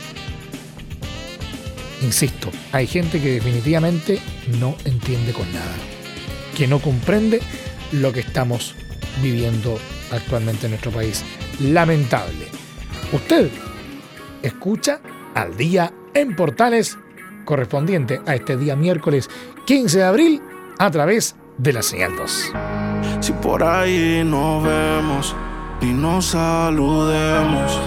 Insisto, 2.01 2.49
hay 2.71 2.87
gente 2.87 3.21
que 3.21 3.33
definitivamente 3.33 4.19
no 4.59 4.75
entiende 4.85 5.33
con 5.33 5.53
nada, 5.53 5.75
que 6.57 6.65
no 6.65 6.79
comprende 6.79 7.39
lo 7.91 8.11
que 8.11 8.21
estamos 8.21 8.73
viviendo 9.21 9.77
actualmente 10.11 10.65
en 10.65 10.71
nuestro 10.71 10.89
país. 10.89 11.23
Lamentable. 11.59 12.47
Usted 13.13 13.51
escucha 14.41 14.99
al 15.35 15.55
día 15.55 15.93
en 16.15 16.35
Portales 16.35 16.97
correspondiente 17.45 18.19
a 18.25 18.33
este 18.33 18.57
día 18.57 18.75
miércoles 18.75 19.29
15 19.67 19.97
de 19.97 20.03
abril 20.05 20.41
a 20.79 20.89
través 20.89 21.35
de 21.57 21.73
la 21.73 21.81
señal 21.81 22.15
2. 22.15 22.53
Si 23.19 23.33
por 23.33 23.61
ahí 23.65 24.23
nos 24.23 24.63
vemos 24.63 25.35
y 25.81 25.87
nos 25.87 26.27
saludemos, 26.27 27.77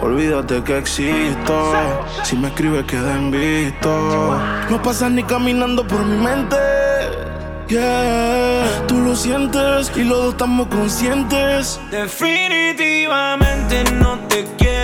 olvídate 0.00 0.62
que 0.62 0.78
existo. 0.78 1.72
Si 2.22 2.36
me 2.36 2.46
escribes, 2.46 2.84
queda 2.84 3.16
en 3.16 3.32
visto. 3.32 4.38
No 4.70 4.80
pasas 4.80 5.10
ni 5.10 5.24
caminando 5.24 5.84
por 5.84 6.04
mi 6.04 6.18
mente. 6.24 6.56
Yeah, 7.66 8.84
tú 8.86 9.00
lo 9.00 9.16
sientes 9.16 9.90
y 9.96 10.04
los 10.04 10.18
dos 10.18 10.34
estamos 10.34 10.68
conscientes. 10.68 11.80
Definitivamente 11.90 13.82
no 13.94 14.20
te 14.28 14.46
quiero 14.56 14.83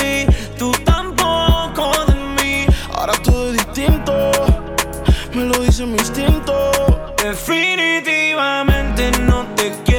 distinto, 3.73 4.31
me 5.33 5.45
lo 5.45 5.57
dice 5.59 5.85
mi 5.85 5.93
instinto. 5.93 7.13
Definitivamente 7.17 9.11
no 9.21 9.45
te 9.55 9.71
quiero 9.85 9.90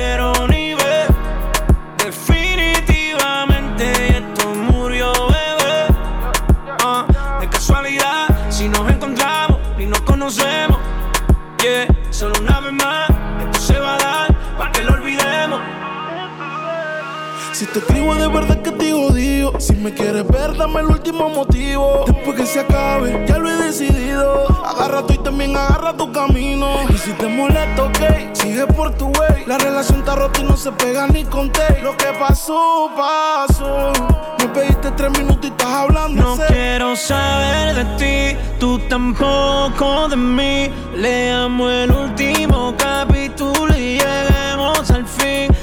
Si 17.52 17.66
te 17.66 17.80
escribo 17.80 18.14
de 18.14 18.28
verdad 18.28 18.62
que 18.62 18.72
te 18.72 18.94
odio. 18.94 19.52
Si 19.58 19.74
me 19.74 19.92
quieres 19.92 20.26
ver, 20.26 20.56
dame 20.56 20.80
el 20.80 20.86
último 20.86 21.28
motivo. 21.28 22.04
Después 22.06 22.36
que 22.36 22.46
se 22.46 22.60
acabe, 22.60 23.26
ya 23.28 23.36
lo 23.36 23.50
he 23.50 23.56
decidido. 23.56 24.46
Agarra 24.64 25.06
tú 25.06 25.12
y 25.12 25.18
también 25.18 25.54
agarra 25.54 25.94
tu 25.94 26.10
camino. 26.12 26.66
Y 26.88 26.96
si 26.96 27.12
te 27.12 27.28
molesta, 27.28 27.84
ok, 27.84 28.32
sigue 28.32 28.66
por 28.68 28.94
tu 28.94 29.06
way. 29.08 29.44
La 29.46 29.58
relación 29.58 29.98
está 29.98 30.14
rota 30.14 30.40
y 30.40 30.44
no 30.44 30.56
se 30.56 30.72
pega 30.72 31.06
ni 31.08 31.24
con 31.24 31.50
té. 31.52 31.80
Lo 31.82 31.94
que 31.94 32.06
pasó, 32.18 32.90
pasó. 32.96 33.92
Me 34.38 34.48
pediste 34.48 34.90
tres 34.92 35.10
minutos 35.18 35.44
y 35.44 35.48
estás 35.48 35.68
hablando. 35.68 36.22
No 36.22 36.46
quiero 36.46 36.96
saber 36.96 37.74
de 37.74 37.84
ti, 38.32 38.38
tú 38.58 38.78
tampoco 38.88 40.08
de 40.08 40.16
mí. 40.16 40.70
Leamos 40.96 41.70
el 41.70 41.90
último 41.90 42.74
capítulo 42.78 43.21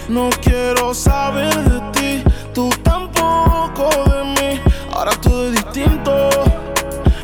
No 0.10 0.30
quiero 0.42 0.94
saber 0.96 1.54
de 1.54 1.80
ti, 1.92 2.24
tú 2.52 2.70
tampoco 2.82 3.90
de 4.10 4.24
mí. 4.24 4.60
Ahora 4.92 5.12
todo 5.22 5.46
es 5.46 5.64
distinto, 5.64 6.30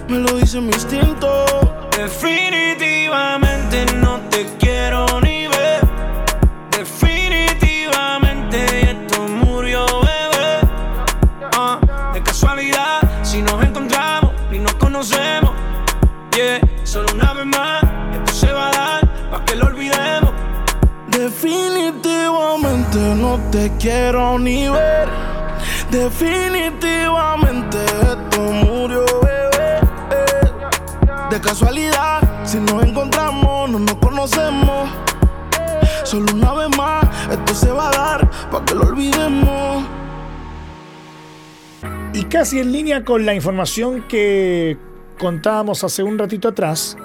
me 0.07 0.19
lo 0.19 0.37
dice 0.37 0.61
mi 0.61 0.67
instinto. 0.67 1.45
Definitivamente 1.97 3.87
no 3.95 4.19
te 4.29 4.45
quiero 4.59 4.64
No 22.95 23.37
te 23.51 23.69
quiero 23.77 24.39
ni 24.39 24.69
ver. 24.69 25.09
Definitivamente 25.91 27.77
esto 27.83 28.41
murió, 28.41 29.03
bebé. 29.21 29.81
De 31.29 31.41
casualidad, 31.41 32.21
si 32.45 32.57
nos 32.57 32.81
encontramos, 32.85 33.69
no 33.69 33.79
nos 33.79 33.95
conocemos. 33.95 34.89
Solo 36.05 36.33
una 36.33 36.53
vez 36.53 36.77
más, 36.77 37.05
esto 37.29 37.53
se 37.53 37.69
va 37.69 37.89
a 37.89 37.91
dar 37.91 38.29
para 38.49 38.63
que 38.63 38.75
lo 38.75 38.83
olvidemos. 38.83 39.83
Y 42.13 42.23
casi 42.23 42.59
en 42.59 42.71
línea 42.71 43.03
con 43.03 43.25
la 43.25 43.33
información 43.33 44.03
que 44.07 44.77
contábamos 45.19 45.83
hace 45.83 46.01
un 46.01 46.17
ratito 46.17 46.47
atrás, 46.47 46.95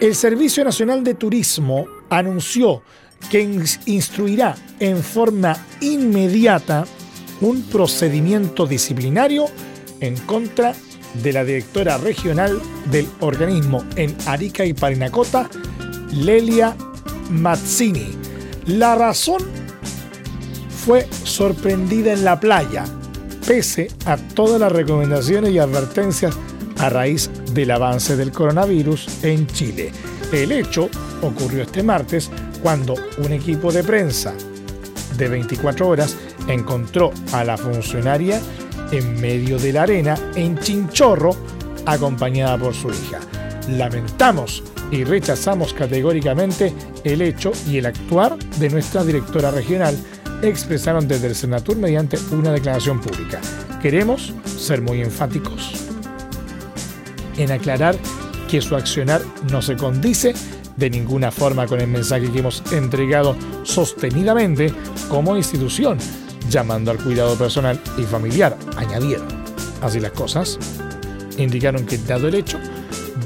el 0.00 0.16
Servicio 0.16 0.64
Nacional 0.64 1.04
de 1.04 1.14
Turismo 1.14 1.86
anunció 2.10 2.82
que 3.30 3.42
ins- 3.44 3.80
instruirá 3.86 4.56
en 4.80 5.02
forma 5.02 5.56
inmediata 5.80 6.84
un 7.40 7.62
procedimiento 7.62 8.66
disciplinario 8.66 9.46
en 10.00 10.16
contra 10.16 10.74
de 11.22 11.32
la 11.32 11.44
directora 11.44 11.98
regional 11.98 12.60
del 12.90 13.08
organismo 13.20 13.84
en 13.96 14.14
Arica 14.26 14.64
y 14.64 14.74
Parinacota, 14.74 15.48
Lelia 16.12 16.76
Mazzini. 17.30 18.08
La 18.66 18.94
razón 18.94 19.42
fue 20.84 21.06
sorprendida 21.24 22.12
en 22.12 22.24
la 22.24 22.38
playa, 22.40 22.84
pese 23.46 23.88
a 24.04 24.16
todas 24.16 24.60
las 24.60 24.72
recomendaciones 24.72 25.52
y 25.52 25.58
advertencias 25.58 26.36
a 26.78 26.88
raíz 26.88 27.30
del 27.52 27.70
avance 27.70 28.16
del 28.16 28.30
coronavirus 28.32 29.24
en 29.24 29.46
Chile. 29.48 29.90
El 30.32 30.52
hecho 30.52 30.88
ocurrió 31.22 31.62
este 31.62 31.82
martes 31.82 32.30
cuando 32.62 32.94
un 33.18 33.32
equipo 33.32 33.72
de 33.72 33.84
prensa 33.84 34.34
de 35.16 35.28
24 35.28 35.88
horas 35.88 36.16
encontró 36.46 37.12
a 37.32 37.44
la 37.44 37.56
funcionaria 37.56 38.40
en 38.92 39.20
medio 39.20 39.58
de 39.58 39.72
la 39.72 39.82
arena 39.82 40.16
en 40.34 40.58
Chinchorro 40.58 41.36
acompañada 41.86 42.56
por 42.58 42.74
su 42.74 42.88
hija. 42.88 43.20
Lamentamos 43.68 44.62
y 44.90 45.04
rechazamos 45.04 45.74
categóricamente 45.74 46.72
el 47.04 47.22
hecho 47.22 47.52
y 47.66 47.78
el 47.78 47.86
actuar 47.86 48.38
de 48.38 48.70
nuestra 48.70 49.04
directora 49.04 49.50
regional, 49.50 49.96
expresaron 50.42 51.08
desde 51.08 51.26
el 51.26 51.34
Senatur 51.34 51.76
mediante 51.76 52.18
una 52.30 52.52
declaración 52.52 53.00
pública. 53.00 53.40
Queremos 53.82 54.32
ser 54.44 54.82
muy 54.82 55.02
enfáticos 55.02 55.72
en 57.36 57.52
aclarar 57.52 57.96
que 58.48 58.60
su 58.60 58.76
accionar 58.76 59.20
no 59.50 59.62
se 59.62 59.76
condice 59.76 60.34
de 60.78 60.90
ninguna 60.90 61.30
forma 61.30 61.66
con 61.66 61.80
el 61.80 61.88
mensaje 61.88 62.30
que 62.30 62.38
hemos 62.38 62.62
entregado 62.72 63.36
sostenidamente 63.64 64.72
como 65.08 65.36
institución, 65.36 65.98
llamando 66.48 66.90
al 66.90 66.98
cuidado 66.98 67.36
personal 67.36 67.80
y 67.98 68.02
familiar, 68.02 68.56
añadieron. 68.76 69.26
Así 69.82 70.00
las 70.00 70.12
cosas, 70.12 70.58
indicaron 71.36 71.84
que 71.84 71.98
dado 71.98 72.28
el 72.28 72.36
hecho, 72.36 72.58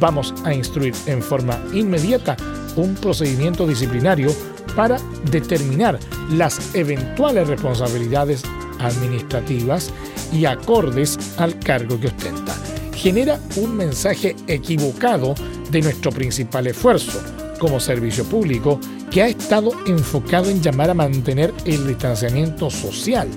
vamos 0.00 0.34
a 0.44 0.54
instruir 0.54 0.94
en 1.06 1.22
forma 1.22 1.58
inmediata 1.72 2.36
un 2.76 2.94
procedimiento 2.94 3.66
disciplinario 3.66 4.34
para 4.74 4.98
determinar 5.30 5.98
las 6.30 6.74
eventuales 6.74 7.46
responsabilidades 7.46 8.42
administrativas 8.78 9.92
y 10.32 10.46
acordes 10.46 11.18
al 11.36 11.58
cargo 11.58 12.00
que 12.00 12.06
ostenta. 12.06 12.54
Genera 12.94 13.38
un 13.56 13.76
mensaje 13.76 14.34
equivocado 14.46 15.34
de 15.70 15.82
nuestro 15.82 16.10
principal 16.10 16.66
esfuerzo 16.66 17.20
como 17.62 17.78
servicio 17.78 18.24
público 18.24 18.80
que 19.08 19.22
ha 19.22 19.28
estado 19.28 19.70
enfocado 19.86 20.50
en 20.50 20.60
llamar 20.60 20.90
a 20.90 20.94
mantener 20.94 21.54
el 21.64 21.86
distanciamiento 21.86 22.70
social 22.70 23.28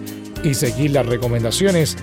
y 0.44 0.56
seguir 0.56 0.92
las 0.92 1.06
recomendaciones 1.06 1.96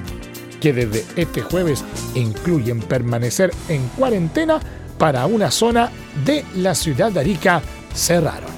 que 0.61 0.73
desde 0.73 1.05
este 1.21 1.43
jueves 1.43 1.83
incluyen 2.15 2.79
permanecer 2.79 3.53
en 3.69 3.89
cuarentena 3.89 4.61
para 4.99 5.27
una 5.27 5.51
zona 5.51 5.91
de 6.25 6.45
la 6.55 6.77
ciudad 6.77 7.11
de 7.11 7.19
Arica 7.19 7.61
cerraron. 7.93 8.53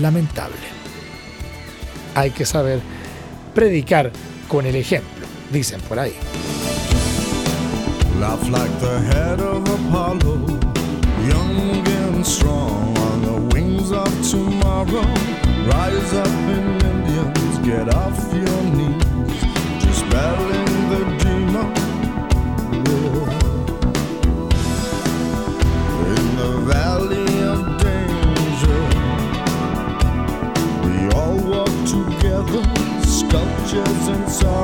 Lamentable. 0.00 0.56
Hay 2.14 2.30
que 2.30 2.46
saber 2.46 2.80
predicar 3.54 4.12
con 4.48 4.64
el 4.64 4.76
ejemplo, 4.76 5.26
dicen 5.52 5.82
por 5.82 5.98
ahí. 5.98 6.14
Laugh 8.18 8.48
like 8.48 8.80
the 8.80 8.98
head 9.12 9.40
of 9.40 9.62
Apollo, 9.68 10.59
and 12.20 12.26
strong 12.26 12.98
on 12.98 13.22
the 13.22 13.32
wings 13.54 13.92
of 13.92 14.12
tomorrow. 14.30 15.06
Rise 15.72 16.12
up 16.12 16.26
in 16.54 16.64
Indians, 16.92 17.58
get 17.66 17.88
off 17.94 18.18
your 18.34 18.62
knees, 18.76 19.40
dispelling 19.80 20.88
the 20.92 21.02
demon. 21.22 21.68
Yeah. 22.84 23.24
In 26.16 26.26
the 26.42 26.52
valley 26.72 27.32
of 27.52 27.60
danger, 27.86 28.80
we 30.84 30.94
all 31.18 31.38
walk 31.52 31.74
together, 31.96 32.62
sculptures 33.18 34.04
in 34.08 34.22
sorrow, 34.28 34.59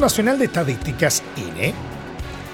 Nacional 0.00 0.38
de 0.38 0.46
Estadísticas, 0.46 1.22
INE, 1.36 1.74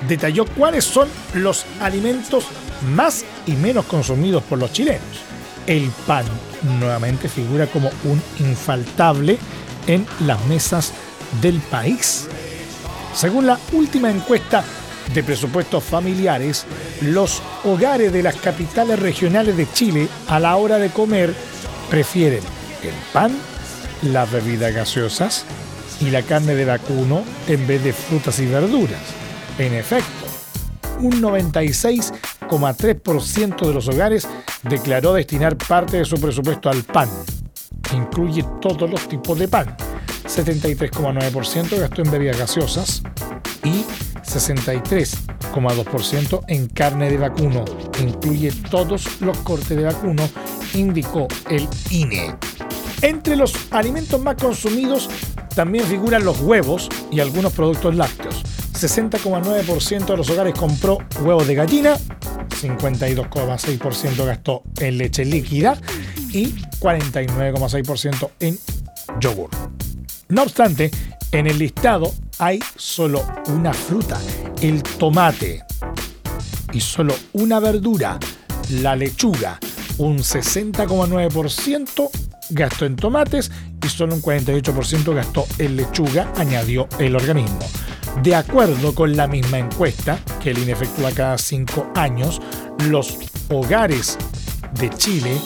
detalló 0.08 0.46
cuáles 0.46 0.84
son 0.84 1.08
los 1.34 1.64
alimentos 1.80 2.46
más 2.94 3.24
y 3.46 3.52
menos 3.52 3.86
consumidos 3.86 4.42
por 4.44 4.58
los 4.58 4.72
chilenos. 4.72 5.02
El 5.66 5.90
pan 6.06 6.24
nuevamente 6.78 7.28
figura 7.28 7.66
como 7.66 7.90
un 8.04 8.22
infaltable 8.40 9.38
en 9.86 10.06
las 10.20 10.44
mesas 10.46 10.92
del 11.40 11.58
país. 11.60 12.26
Según 13.14 13.46
la 13.46 13.58
última 13.72 14.10
encuesta 14.10 14.64
de 15.12 15.22
presupuestos 15.22 15.84
familiares, 15.84 16.66
los 17.00 17.42
hogares 17.64 18.12
de 18.12 18.22
las 18.22 18.36
capitales 18.36 18.98
regionales 18.98 19.56
de 19.56 19.70
Chile 19.72 20.08
a 20.28 20.40
la 20.40 20.56
hora 20.56 20.78
de 20.78 20.90
comer 20.90 21.34
prefieren 21.90 22.42
el 22.82 22.94
pan, 23.12 23.32
las 24.02 24.30
bebidas 24.30 24.74
gaseosas 24.74 25.44
y 26.00 26.10
la 26.10 26.22
carne 26.22 26.54
de 26.54 26.64
vacuno 26.64 27.22
en 27.48 27.66
vez 27.66 27.84
de 27.84 27.92
frutas 27.92 28.38
y 28.40 28.46
verduras. 28.46 29.02
En 29.58 29.74
efecto, 29.74 30.24
un 31.00 31.20
96,3% 31.22 33.66
de 33.66 33.74
los 33.74 33.88
hogares 33.88 34.28
declaró 34.62 35.14
destinar 35.14 35.56
parte 35.56 35.96
de 35.98 36.04
su 36.04 36.16
presupuesto 36.16 36.70
al 36.70 36.82
pan. 36.82 37.08
Incluye 37.94 38.44
todos 38.60 38.90
los 38.90 39.08
tipos 39.08 39.38
de 39.38 39.46
pan. 39.48 39.76
73,9% 40.24 41.78
gastó 41.78 42.02
en 42.02 42.10
bebidas 42.10 42.38
gaseosas 42.38 43.02
y 43.62 43.84
63,2% 44.24 46.40
en 46.48 46.66
carne 46.68 47.10
de 47.10 47.18
vacuno. 47.18 47.66
Incluye 48.00 48.50
todos 48.70 49.20
los 49.20 49.36
cortes 49.38 49.76
de 49.76 49.84
vacuno, 49.84 50.28
indicó 50.74 51.28
el 51.48 51.68
INE. 51.90 52.34
Entre 53.02 53.36
los 53.36 53.54
alimentos 53.70 54.20
más 54.20 54.34
consumidos 54.36 55.08
también 55.54 55.84
figuran 55.86 56.24
los 56.24 56.40
huevos 56.40 56.88
y 57.10 57.20
algunos 57.20 57.52
productos 57.52 57.94
lácteos. 57.94 58.42
60,9% 58.72 60.06
de 60.06 60.16
los 60.16 60.28
hogares 60.30 60.54
compró 60.54 60.98
huevos 61.20 61.46
de 61.46 61.54
gallina, 61.54 61.96
52,6% 62.60 64.26
gastó 64.26 64.62
en 64.78 64.98
leche 64.98 65.24
líquida 65.24 65.78
y 66.30 66.54
49,6% 66.80 68.30
en 68.40 68.58
yogur. 69.20 69.50
No 70.28 70.42
obstante, 70.42 70.90
en 71.32 71.46
el 71.46 71.58
listado 71.58 72.12
hay 72.38 72.58
solo 72.76 73.24
una 73.48 73.72
fruta, 73.72 74.20
el 74.60 74.82
tomate, 74.82 75.62
y 76.74 76.80
solo 76.80 77.14
una 77.32 77.60
verdura, 77.60 78.18
la 78.82 78.96
lechuga. 78.96 79.58
Un 79.98 80.18
60,9% 80.18 82.10
gastó 82.50 82.84
en 82.84 82.96
tomates 82.96 83.50
y 83.84 83.88
solo 83.88 84.14
un 84.14 84.22
48% 84.22 85.14
gastó 85.14 85.46
en 85.58 85.76
lechuga, 85.76 86.32
añadió 86.36 86.88
el 86.98 87.14
organismo. 87.16 87.60
De 88.22 88.34
acuerdo 88.34 88.94
con 88.94 89.16
la 89.16 89.26
misma 89.26 89.58
encuesta 89.58 90.18
que 90.42 90.50
el 90.50 90.58
INE 90.58 90.72
efectúa 90.72 91.10
cada 91.12 91.36
cinco 91.36 91.90
años, 91.94 92.40
los 92.88 93.18
hogares 93.50 94.16
de 94.78 94.90
Chile 94.90 95.36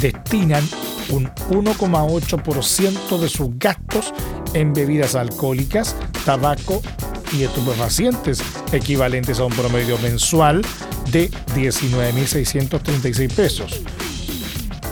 destinan 0.00 0.66
un 1.10 1.26
1,8% 1.50 3.18
de 3.18 3.28
sus 3.28 3.58
gastos 3.58 4.14
en 4.54 4.72
bebidas 4.72 5.14
alcohólicas, 5.14 5.96
tabaco 6.24 6.82
y 7.32 7.42
estupefacientes, 7.42 8.42
equivalentes 8.72 9.40
a 9.40 9.44
un 9.44 9.52
promedio 9.52 9.98
mensual 9.98 10.62
de 11.10 11.30
19.636 11.54 13.32
pesos. 13.34 13.82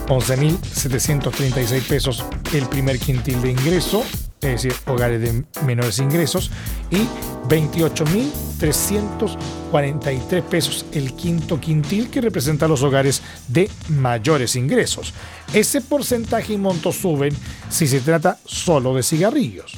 11.736 0.09 1.81
pesos 1.83 2.25
el 2.53 2.67
primer 2.67 2.97
quintil 2.97 3.39
de 3.41 3.51
ingreso, 3.51 4.03
es 4.41 4.63
decir, 4.63 4.73
hogares 4.87 5.21
de 5.21 5.43
menores 5.63 5.99
ingresos, 5.99 6.49
y 6.89 7.05
28.343 7.47 10.41
pesos 10.41 10.87
el 10.93 11.13
quinto 11.13 11.61
quintil 11.61 12.09
que 12.09 12.21
representa 12.21 12.67
los 12.67 12.81
hogares 12.81 13.21
de 13.47 13.69
mayores 13.89 14.55
ingresos. 14.55 15.13
Ese 15.53 15.81
porcentaje 15.81 16.53
y 16.53 16.57
monto 16.57 16.91
suben 16.91 17.35
si 17.69 17.87
se 17.87 17.99
trata 17.99 18.39
solo 18.45 18.95
de 18.95 19.03
cigarrillos. 19.03 19.73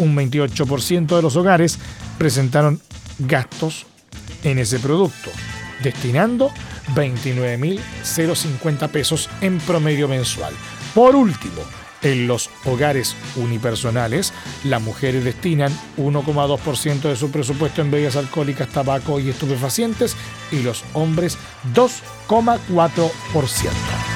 Un 0.00 0.16
28% 0.16 1.14
de 1.14 1.22
los 1.22 1.36
hogares 1.36 1.78
presentaron 2.18 2.80
gastos 3.20 3.86
en 4.42 4.58
ese 4.58 4.80
producto, 4.80 5.30
destinando 5.84 6.50
29.050 6.94 8.88
pesos 8.88 9.28
en 9.40 9.58
promedio 9.58 10.08
mensual. 10.08 10.54
Por 10.94 11.16
último, 11.16 11.62
en 12.02 12.26
los 12.26 12.50
hogares 12.64 13.16
unipersonales, 13.36 14.32
las 14.64 14.82
mujeres 14.82 15.24
destinan 15.24 15.72
1,2% 15.96 17.02
de 17.02 17.16
su 17.16 17.30
presupuesto 17.30 17.80
en 17.80 17.90
bebidas 17.90 18.16
alcohólicas, 18.16 18.68
tabaco 18.68 19.20
y 19.20 19.30
estupefacientes 19.30 20.16
y 20.50 20.62
los 20.62 20.84
hombres 20.94 21.38
2,4%. 21.74 24.11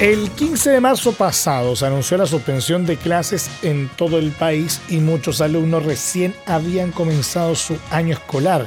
El 0.00 0.30
15 0.30 0.70
de 0.70 0.80
marzo 0.80 1.12
pasado 1.12 1.76
se 1.76 1.84
anunció 1.84 2.16
la 2.16 2.24
suspensión 2.24 2.86
de 2.86 2.96
clases 2.96 3.50
en 3.60 3.90
todo 3.96 4.16
el 4.16 4.30
país 4.30 4.80
y 4.88 4.96
muchos 4.96 5.42
alumnos 5.42 5.84
recién 5.84 6.34
habían 6.46 6.90
comenzado 6.90 7.54
su 7.54 7.76
año 7.90 8.14
escolar, 8.14 8.66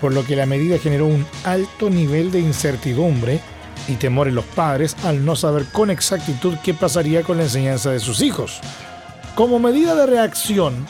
por 0.00 0.12
lo 0.12 0.24
que 0.24 0.34
la 0.34 0.46
medida 0.46 0.80
generó 0.80 1.06
un 1.06 1.24
alto 1.44 1.90
nivel 1.90 2.32
de 2.32 2.40
incertidumbre 2.40 3.40
y 3.86 3.94
temor 3.94 4.26
en 4.26 4.34
los 4.34 4.46
padres 4.46 4.96
al 5.04 5.24
no 5.24 5.36
saber 5.36 5.64
con 5.66 5.90
exactitud 5.90 6.56
qué 6.64 6.74
pasaría 6.74 7.22
con 7.22 7.36
la 7.36 7.44
enseñanza 7.44 7.92
de 7.92 8.00
sus 8.00 8.20
hijos. 8.20 8.60
Como 9.36 9.60
medida 9.60 9.94
de 9.94 10.06
reacción, 10.06 10.88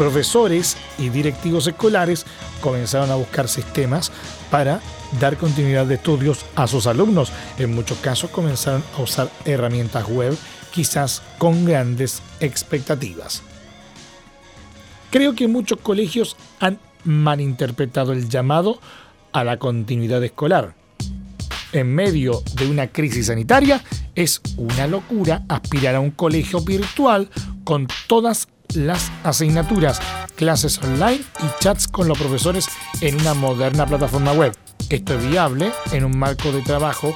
profesores 0.00 0.78
y 0.96 1.10
directivos 1.10 1.66
escolares 1.66 2.24
comenzaron 2.62 3.10
a 3.10 3.16
buscar 3.16 3.48
sistemas 3.48 4.10
para 4.50 4.80
dar 5.20 5.36
continuidad 5.36 5.84
de 5.84 5.96
estudios 5.96 6.46
a 6.54 6.66
sus 6.66 6.86
alumnos. 6.86 7.30
En 7.58 7.74
muchos 7.74 7.98
casos 7.98 8.30
comenzaron 8.30 8.82
a 8.96 9.02
usar 9.02 9.30
herramientas 9.44 10.08
web, 10.08 10.34
quizás 10.72 11.20
con 11.36 11.66
grandes 11.66 12.22
expectativas. 12.40 13.42
Creo 15.10 15.34
que 15.34 15.48
muchos 15.48 15.78
colegios 15.80 16.34
han 16.60 16.78
malinterpretado 17.04 18.14
el 18.14 18.26
llamado 18.30 18.80
a 19.32 19.44
la 19.44 19.58
continuidad 19.58 20.24
escolar. 20.24 20.74
En 21.72 21.94
medio 21.94 22.42
de 22.54 22.70
una 22.70 22.86
crisis 22.86 23.26
sanitaria, 23.26 23.84
es 24.14 24.40
una 24.56 24.86
locura 24.86 25.44
aspirar 25.46 25.94
a 25.94 26.00
un 26.00 26.10
colegio 26.10 26.62
virtual 26.62 27.28
con 27.64 27.86
todas 28.06 28.48
las 28.74 29.10
asignaturas, 29.24 30.00
clases 30.36 30.78
online 30.78 31.20
y 31.40 31.60
chats 31.60 31.88
con 31.88 32.08
los 32.08 32.18
profesores 32.18 32.68
en 33.00 33.20
una 33.20 33.34
moderna 33.34 33.86
plataforma 33.86 34.32
web. 34.32 34.56
Esto 34.88 35.14
es 35.14 35.28
viable 35.28 35.72
en 35.92 36.04
un 36.04 36.18
marco 36.18 36.50
de 36.52 36.62
trabajo 36.62 37.14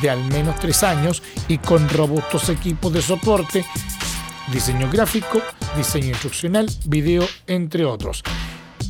de 0.00 0.10
al 0.10 0.24
menos 0.24 0.58
tres 0.58 0.82
años 0.82 1.22
y 1.48 1.58
con 1.58 1.88
robustos 1.88 2.48
equipos 2.48 2.92
de 2.92 3.02
soporte, 3.02 3.64
diseño 4.52 4.90
gráfico, 4.90 5.40
diseño 5.76 6.08
instruccional, 6.08 6.68
video, 6.86 7.26
entre 7.46 7.84
otros. 7.84 8.22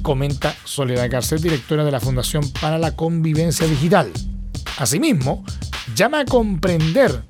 Comenta 0.02 0.54
Soledad 0.64 1.10
Garcés, 1.10 1.42
directora 1.42 1.84
de 1.84 1.92
la 1.92 2.00
Fundación 2.00 2.50
para 2.60 2.78
la 2.78 2.96
Convivencia 2.96 3.66
Digital. 3.66 4.10
Asimismo, 4.78 5.44
llama 5.94 6.20
a 6.20 6.24
comprender 6.24 7.22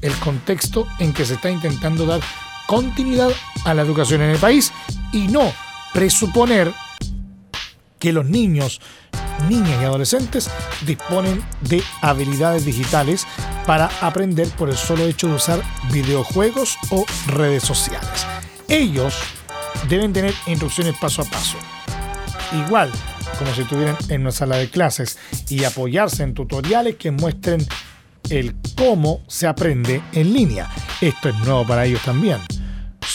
el 0.00 0.12
contexto 0.14 0.86
en 0.98 1.12
que 1.12 1.24
se 1.24 1.34
está 1.34 1.50
intentando 1.50 2.06
dar 2.06 2.20
continuidad 2.66 3.30
a 3.66 3.74
la 3.74 3.82
educación 3.82 4.22
en 4.22 4.30
el 4.30 4.38
país 4.38 4.72
y 5.12 5.28
no 5.28 5.52
presuponer 5.92 6.72
que 7.98 8.12
los 8.12 8.24
niños, 8.26 8.80
niñas 9.48 9.82
y 9.82 9.84
adolescentes 9.84 10.50
disponen 10.86 11.44
de 11.62 11.82
habilidades 12.00 12.64
digitales 12.64 13.26
para 13.66 13.90
aprender 14.00 14.48
por 14.50 14.70
el 14.70 14.76
solo 14.76 15.04
hecho 15.04 15.28
de 15.28 15.34
usar 15.34 15.62
videojuegos 15.90 16.78
o 16.90 17.04
redes 17.26 17.64
sociales. 17.64 18.26
Ellos 18.68 19.14
deben 19.88 20.12
tener 20.12 20.34
instrucciones 20.46 20.94
paso 20.98 21.22
a 21.22 21.24
paso. 21.24 21.56
Igual 22.66 22.90
como 23.38 23.52
si 23.54 23.62
estuvieran 23.62 23.96
en 24.08 24.22
una 24.22 24.32
sala 24.32 24.56
de 24.56 24.70
clases 24.70 25.18
y 25.48 25.64
apoyarse 25.64 26.22
en 26.22 26.34
tutoriales 26.34 26.96
que 26.96 27.10
muestren 27.10 27.66
el 28.30 28.56
cómo 28.76 29.22
se 29.28 29.46
aprende 29.46 30.02
en 30.12 30.32
línea. 30.32 30.68
Esto 31.00 31.28
es 31.28 31.34
nuevo 31.40 31.66
para 31.66 31.84
ellos 31.84 32.02
también. 32.02 32.38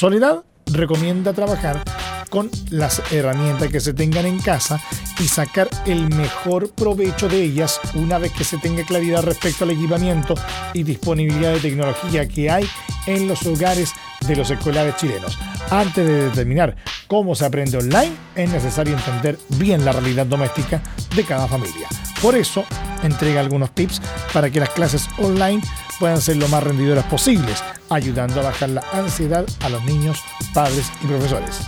Soledad 0.02 0.44
recomienda 0.66 1.32
trabajar 1.32 1.84
con 2.32 2.50
las 2.72 3.04
herramientas 3.12 3.68
que 3.68 3.80
se 3.80 3.94
tengan 3.94 4.26
en 4.26 4.40
casa 4.40 4.82
y 5.20 5.28
sacar 5.28 5.70
el 5.86 6.10
mejor 6.16 6.72
provecho 6.72 7.30
de 7.30 7.44
ellas 7.44 7.80
una 7.94 8.18
vez 8.18 8.32
que 8.32 8.44
se 8.44 8.58
tenga 8.58 8.84
claridad 8.84 9.22
respecto 9.22 9.64
al 9.64 9.70
equipamiento 9.70 10.34
y 10.74 10.82
disponibilidad 10.82 11.54
de 11.54 11.60
tecnología 11.60 12.28
que 12.28 12.50
hay 12.50 12.68
en 13.06 13.28
los 13.28 13.46
hogares 13.46 13.94
de 14.26 14.36
los 14.36 14.50
escolares 14.50 14.96
chilenos. 14.96 15.38
Antes 15.70 16.04
de 16.04 16.30
determinar 16.30 16.76
cómo 17.06 17.36
se 17.36 17.46
aprende 17.46 17.78
online, 17.78 18.14
es 18.34 18.50
necesario 18.50 18.98
entender 18.98 19.38
bien 19.50 19.86
la 19.86 19.92
realidad 19.92 20.26
doméstica 20.26 20.82
de 21.16 21.24
cada 21.24 21.48
familia. 21.48 21.88
Por 22.22 22.36
eso, 22.36 22.64
entrega 23.02 23.40
algunos 23.40 23.74
tips 23.74 24.00
para 24.32 24.52
que 24.52 24.60
las 24.60 24.70
clases 24.70 25.10
online 25.18 25.62
puedan 26.00 26.22
ser 26.22 26.38
lo 26.38 26.48
más 26.50 26.64
rendidoras 26.64 27.06
posibles, 27.06 27.64
ayudando 27.90 28.40
a 28.40 28.44
bajar 28.44 28.70
la 28.70 28.84
ansiedad 28.94 29.46
a 29.62 29.70
los 29.70 29.84
niños, 29.86 30.20
padres 30.54 30.92
y 31.04 31.08
profesores. 31.08 31.62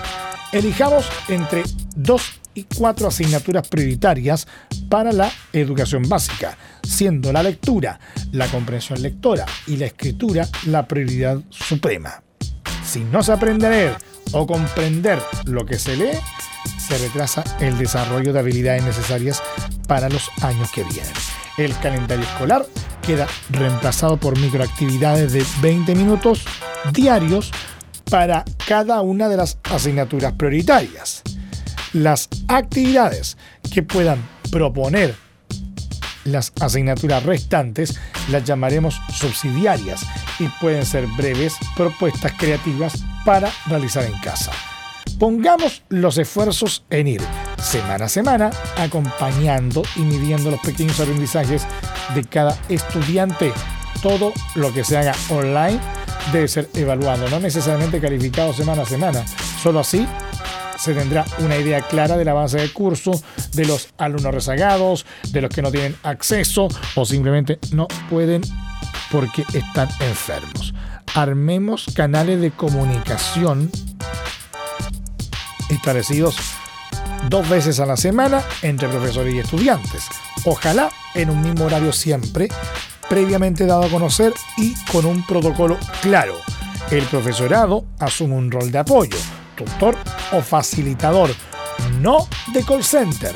Elijamos 0.51 1.09
entre 1.27 1.63
dos 1.95 2.39
y 2.53 2.65
cuatro 2.65 3.07
asignaturas 3.07 3.67
prioritarias 3.67 4.47
para 4.89 5.11
la 5.11 5.31
educación 5.53 6.07
básica, 6.07 6.55
siendo 6.83 7.33
la 7.33 7.41
lectura, 7.41 7.99
la 8.31 8.47
comprensión 8.47 9.01
lectora 9.01 9.47
y 9.65 9.77
la 9.77 9.87
escritura 9.87 10.47
la 10.67 10.87
prioridad 10.87 11.39
suprema. 11.49 12.21
Si 12.85 12.99
no 12.99 13.23
se 13.23 13.31
aprende 13.31 13.65
a 13.65 13.69
leer 13.71 13.95
o 14.33 14.45
comprender 14.45 15.19
lo 15.45 15.65
que 15.65 15.79
se 15.79 15.97
lee, 15.97 16.17
se 16.77 16.97
retrasa 16.99 17.43
el 17.59 17.77
desarrollo 17.77 18.33
de 18.33 18.39
habilidades 18.39 18.83
necesarias 18.83 19.41
para 19.87 20.09
los 20.09 20.29
años 20.41 20.71
que 20.71 20.83
vienen. 20.83 21.13
El 21.57 21.77
calendario 21.79 22.25
escolar 22.25 22.65
queda 23.01 23.27
reemplazado 23.49 24.17
por 24.17 24.37
microactividades 24.39 25.33
de 25.33 25.45
20 25.61 25.95
minutos 25.95 26.45
diarios 26.93 27.51
para 28.09 28.43
cada 28.67 29.01
una 29.01 29.29
de 29.29 29.37
las 29.37 29.57
asignaturas 29.63 30.33
prioritarias. 30.33 31.21
Las 31.93 32.29
actividades 32.47 33.37
que 33.71 33.83
puedan 33.83 34.19
proponer 34.51 35.15
las 36.25 36.53
asignaturas 36.61 37.23
restantes 37.23 37.99
las 38.29 38.43
llamaremos 38.45 38.99
subsidiarias 39.13 40.05
y 40.39 40.47
pueden 40.61 40.85
ser 40.85 41.05
breves 41.17 41.55
propuestas 41.75 42.31
creativas 42.37 43.03
para 43.25 43.51
realizar 43.67 44.05
en 44.05 44.17
casa. 44.19 44.51
Pongamos 45.19 45.83
los 45.89 46.17
esfuerzos 46.17 46.85
en 46.89 47.07
ir 47.07 47.21
semana 47.57 48.05
a 48.05 48.09
semana 48.09 48.51
acompañando 48.77 49.83
y 49.95 50.01
midiendo 50.01 50.51
los 50.51 50.59
pequeños 50.59 50.99
aprendizajes 50.99 51.65
de 52.13 52.23
cada 52.23 52.57
estudiante. 52.69 53.53
Todo 54.01 54.33
lo 54.55 54.73
que 54.73 54.83
se 54.83 54.97
haga 54.97 55.13
online 55.29 55.79
debe 56.31 56.47
ser 56.47 56.69
evaluado, 56.73 57.29
no 57.29 57.39
necesariamente 57.39 58.01
calificado 58.01 58.53
semana 58.53 58.83
a 58.83 58.85
semana. 58.85 59.23
Solo 59.61 59.79
así 59.79 60.05
se 60.77 60.93
tendrá 60.93 61.25
una 61.39 61.55
idea 61.55 61.81
clara 61.81 62.17
del 62.17 62.27
avance 62.27 62.57
del 62.57 62.73
curso, 62.73 63.11
de 63.53 63.65
los 63.65 63.89
alumnos 63.97 64.33
rezagados, 64.33 65.05
de 65.29 65.41
los 65.41 65.49
que 65.49 65.61
no 65.61 65.71
tienen 65.71 65.95
acceso 66.03 66.67
o 66.95 67.05
simplemente 67.05 67.59
no 67.71 67.87
pueden 68.09 68.41
porque 69.11 69.45
están 69.53 69.87
enfermos. 70.01 70.73
Armemos 71.15 71.85
canales 71.95 72.41
de 72.41 72.51
comunicación 72.51 73.69
establecidos 75.75 76.37
dos 77.29 77.47
veces 77.49 77.79
a 77.79 77.85
la 77.85 77.97
semana 77.97 78.41
entre 78.61 78.87
profesores 78.87 79.33
y 79.33 79.39
estudiantes. 79.39 80.07
Ojalá 80.45 80.89
en 81.13 81.29
un 81.29 81.41
mismo 81.41 81.65
horario 81.65 81.93
siempre, 81.93 82.47
previamente 83.09 83.65
dado 83.65 83.83
a 83.83 83.89
conocer 83.89 84.33
y 84.57 84.73
con 84.91 85.05
un 85.05 85.25
protocolo 85.25 85.77
claro. 86.01 86.35
El 86.91 87.03
profesorado 87.05 87.85
asume 87.99 88.35
un 88.35 88.51
rol 88.51 88.71
de 88.71 88.79
apoyo, 88.79 89.17
tutor 89.55 89.95
o 90.31 90.41
facilitador, 90.41 91.31
no 91.99 92.27
de 92.53 92.63
call 92.63 92.83
center. 92.83 93.33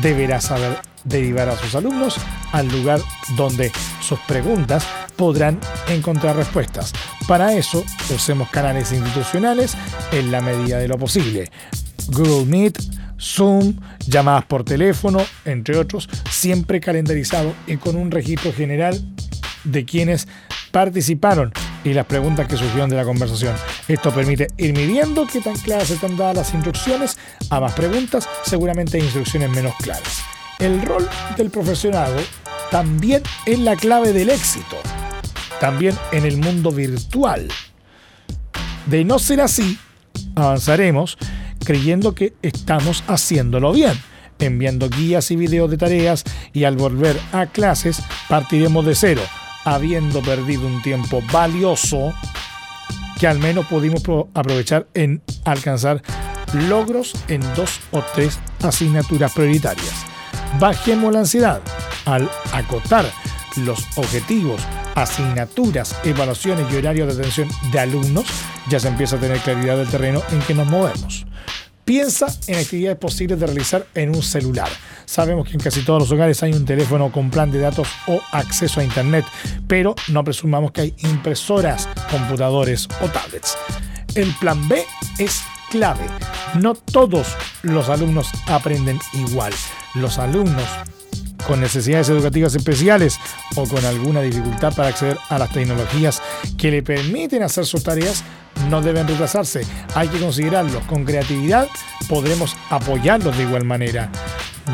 Deberá 0.00 0.40
saber 0.40 0.85
derivar 1.06 1.48
a 1.48 1.56
sus 1.56 1.74
alumnos 1.74 2.16
al 2.52 2.68
lugar 2.68 3.00
donde 3.36 3.72
sus 4.00 4.18
preguntas 4.20 4.86
podrán 5.16 5.58
encontrar 5.88 6.36
respuestas. 6.36 6.92
Para 7.26 7.54
eso, 7.54 7.84
usemos 8.14 8.48
canales 8.50 8.92
institucionales 8.92 9.76
en 10.12 10.30
la 10.30 10.40
medida 10.40 10.78
de 10.78 10.88
lo 10.88 10.98
posible. 10.98 11.50
Google 12.08 12.44
Meet, 12.44 12.78
Zoom, 13.18 13.76
llamadas 14.06 14.44
por 14.44 14.64
teléfono, 14.64 15.20
entre 15.44 15.78
otros, 15.78 16.08
siempre 16.30 16.80
calendarizado 16.80 17.54
y 17.66 17.76
con 17.76 17.96
un 17.96 18.10
registro 18.10 18.52
general 18.52 19.00
de 19.64 19.84
quienes 19.84 20.28
participaron 20.70 21.52
y 21.84 21.94
las 21.94 22.06
preguntas 22.06 22.46
que 22.46 22.56
surgieron 22.56 22.90
de 22.90 22.96
la 22.96 23.04
conversación. 23.04 23.54
Esto 23.88 24.12
permite 24.12 24.48
ir 24.56 24.72
midiendo 24.72 25.26
qué 25.26 25.40
tan 25.40 25.56
claras 25.56 25.90
están 25.90 26.16
dadas 26.16 26.36
las 26.36 26.54
instrucciones. 26.54 27.16
A 27.50 27.60
más 27.60 27.72
preguntas, 27.72 28.28
seguramente 28.44 28.98
instrucciones 28.98 29.50
menos 29.50 29.74
claras. 29.76 30.35
El 30.58 30.80
rol 30.82 31.06
del 31.36 31.50
profesorado 31.50 32.16
también 32.70 33.22
es 33.44 33.58
la 33.58 33.76
clave 33.76 34.12
del 34.12 34.30
éxito, 34.30 34.76
también 35.60 35.94
en 36.12 36.24
el 36.24 36.38
mundo 36.38 36.70
virtual. 36.70 37.48
De 38.86 39.04
no 39.04 39.18
ser 39.18 39.42
así, 39.42 39.78
avanzaremos 40.34 41.18
creyendo 41.64 42.14
que 42.14 42.34
estamos 42.40 43.04
haciéndolo 43.06 43.72
bien, 43.72 44.00
enviando 44.38 44.88
guías 44.88 45.30
y 45.30 45.36
videos 45.36 45.70
de 45.70 45.76
tareas 45.76 46.24
y 46.52 46.64
al 46.64 46.76
volver 46.76 47.20
a 47.32 47.46
clases 47.46 48.00
partiremos 48.28 48.86
de 48.86 48.94
cero, 48.94 49.22
habiendo 49.64 50.22
perdido 50.22 50.66
un 50.66 50.80
tiempo 50.82 51.22
valioso 51.32 52.14
que 53.18 53.26
al 53.26 53.38
menos 53.38 53.66
pudimos 53.66 54.02
aprovechar 54.34 54.86
en 54.94 55.22
alcanzar 55.44 56.02
logros 56.68 57.14
en 57.28 57.40
dos 57.54 57.80
o 57.90 58.02
tres 58.14 58.38
asignaturas 58.62 59.32
prioritarias. 59.32 60.15
Bajemos 60.58 61.12
la 61.12 61.20
ansiedad 61.20 61.60
al 62.04 62.30
acotar 62.52 63.04
los 63.56 63.86
objetivos, 63.96 64.60
asignaturas, 64.94 65.96
evaluaciones 66.04 66.66
y 66.72 66.76
horarios 66.76 67.08
de 67.08 67.20
atención 67.20 67.48
de 67.72 67.80
alumnos, 67.80 68.26
ya 68.68 68.80
se 68.80 68.88
empieza 68.88 69.16
a 69.16 69.20
tener 69.20 69.38
claridad 69.38 69.76
del 69.76 69.88
terreno 69.88 70.22
en 70.30 70.40
que 70.40 70.54
nos 70.54 70.66
movemos. 70.66 71.26
Piensa 71.84 72.26
en 72.48 72.58
actividades 72.58 72.98
posibles 72.98 73.38
de 73.38 73.46
realizar 73.46 73.86
en 73.94 74.14
un 74.14 74.22
celular. 74.22 74.68
Sabemos 75.04 75.46
que 75.46 75.54
en 75.54 75.60
casi 75.60 75.82
todos 75.82 76.00
los 76.00 76.10
hogares 76.10 76.42
hay 76.42 76.52
un 76.52 76.64
teléfono 76.64 77.12
con 77.12 77.30
plan 77.30 77.52
de 77.52 77.60
datos 77.60 77.88
o 78.08 78.20
acceso 78.32 78.80
a 78.80 78.84
Internet, 78.84 79.24
pero 79.68 79.94
no 80.08 80.24
presumamos 80.24 80.72
que 80.72 80.80
hay 80.80 80.94
impresoras, 80.98 81.88
computadores 82.10 82.88
o 83.00 83.06
tablets. 83.08 83.56
El 84.16 84.34
plan 84.40 84.68
B 84.68 84.82
es 85.18 85.42
clave. 85.70 86.06
No 86.60 86.74
todos 86.74 87.36
los 87.62 87.88
alumnos 87.88 88.30
aprenden 88.48 88.98
igual. 89.12 89.52
Los 89.96 90.18
alumnos 90.18 90.68
con 91.46 91.60
necesidades 91.60 92.08
educativas 92.08 92.54
especiales 92.54 93.18
o 93.54 93.66
con 93.66 93.84
alguna 93.84 94.20
dificultad 94.20 94.74
para 94.74 94.88
acceder 94.88 95.16
a 95.28 95.38
las 95.38 95.50
tecnologías 95.50 96.20
que 96.58 96.70
le 96.70 96.82
permiten 96.82 97.42
hacer 97.42 97.64
sus 97.64 97.82
tareas 97.82 98.24
no 98.68 98.82
deben 98.82 99.06
retrasarse. 99.06 99.62
Hay 99.94 100.08
que 100.08 100.18
considerarlos. 100.18 100.82
Con 100.84 101.04
creatividad 101.04 101.68
podremos 102.08 102.56
apoyarlos 102.70 103.36
de 103.36 103.44
igual 103.44 103.64
manera. 103.64 104.10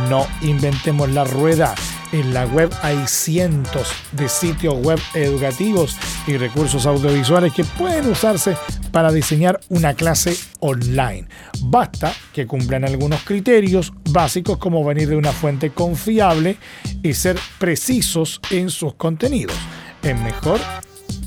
No 0.09 0.27
inventemos 0.41 1.11
la 1.11 1.25
rueda. 1.25 1.75
En 2.13 2.35
la 2.35 2.45
web 2.45 2.71
hay 2.83 3.07
cientos 3.07 3.89
de 4.13 4.29
sitios 4.29 4.75
web 4.75 5.01
educativos 5.15 5.97
y 6.27 6.37
recursos 6.37 6.85
audiovisuales 6.85 7.55
que 7.55 7.65
pueden 7.65 8.11
usarse 8.11 8.55
para 8.91 9.11
diseñar 9.11 9.61
una 9.71 9.95
clase 9.95 10.37
online. 10.61 11.27
Basta 11.63 12.13
que 12.35 12.47
cumplan 12.47 12.85
algunos 12.85 13.23
criterios 13.23 13.95
básicos 14.11 14.59
como 14.59 14.85
venir 14.85 15.09
de 15.09 15.17
una 15.17 15.33
fuente 15.33 15.71
confiable 15.71 16.59
y 17.03 17.15
ser 17.15 17.39
precisos 17.59 18.43
en 18.51 18.69
sus 18.69 18.95
contenidos. 18.95 19.57
Es 20.03 20.19
mejor 20.21 20.61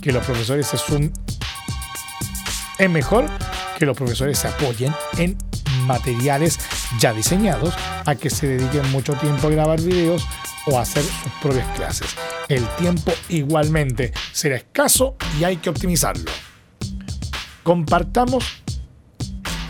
que 0.01 0.11
los 0.11 0.23
profesores 0.23 0.67
se 0.67 0.77
es 2.77 2.89
mejor 2.89 3.25
que 3.79 3.85
los 3.85 3.97
profesores 3.97 4.37
se 4.37 4.49
apoyen 4.49 4.93
en 5.17 5.37
materiales 5.87 6.59
ya 6.99 7.13
diseñados 7.13 7.73
a 8.05 8.15
que 8.15 8.29
se 8.29 8.47
dediquen 8.47 8.91
mucho 8.91 9.13
tiempo 9.13 9.47
a 9.47 9.49
grabar 9.49 9.81
videos 9.81 10.27
o 10.67 10.79
hacer 10.79 11.03
sus 11.03 11.31
propias 11.41 11.67
clases. 11.75 12.15
El 12.47 12.67
tiempo 12.75 13.11
igualmente 13.29 14.13
será 14.31 14.55
escaso 14.55 15.15
y 15.39 15.43
hay 15.43 15.57
que 15.57 15.69
optimizarlo. 15.69 16.31
Compartamos 17.63 18.45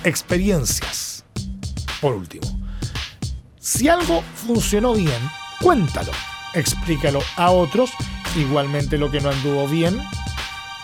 experiencias. 0.03 1.23
Por 2.01 2.13
último, 2.13 2.45
si 3.59 3.87
algo 3.87 4.21
funcionó 4.35 4.93
bien, 4.93 5.21
cuéntalo, 5.61 6.11
explícalo 6.53 7.21
a 7.37 7.51
otros. 7.51 7.91
Igualmente 8.35 8.97
lo 8.97 9.09
que 9.09 9.21
no 9.21 9.29
anduvo 9.29 9.67
bien, 9.67 9.97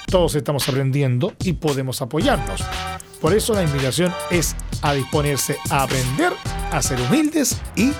todos 0.07 0.35
estamos 0.35 0.67
aprendiendo 0.67 1.33
y 1.43 1.53
podemos 1.53 2.01
apoyarnos. 2.01 2.61
Por 3.19 3.33
eso 3.33 3.53
la 3.53 3.63
invitación 3.63 4.13
es 4.31 4.55
a 4.81 4.93
disponerse 4.93 5.57
a 5.69 5.83
aprender, 5.83 6.33
a 6.71 6.81
ser 6.81 6.99
humildes 7.01 7.61
y 7.75 7.91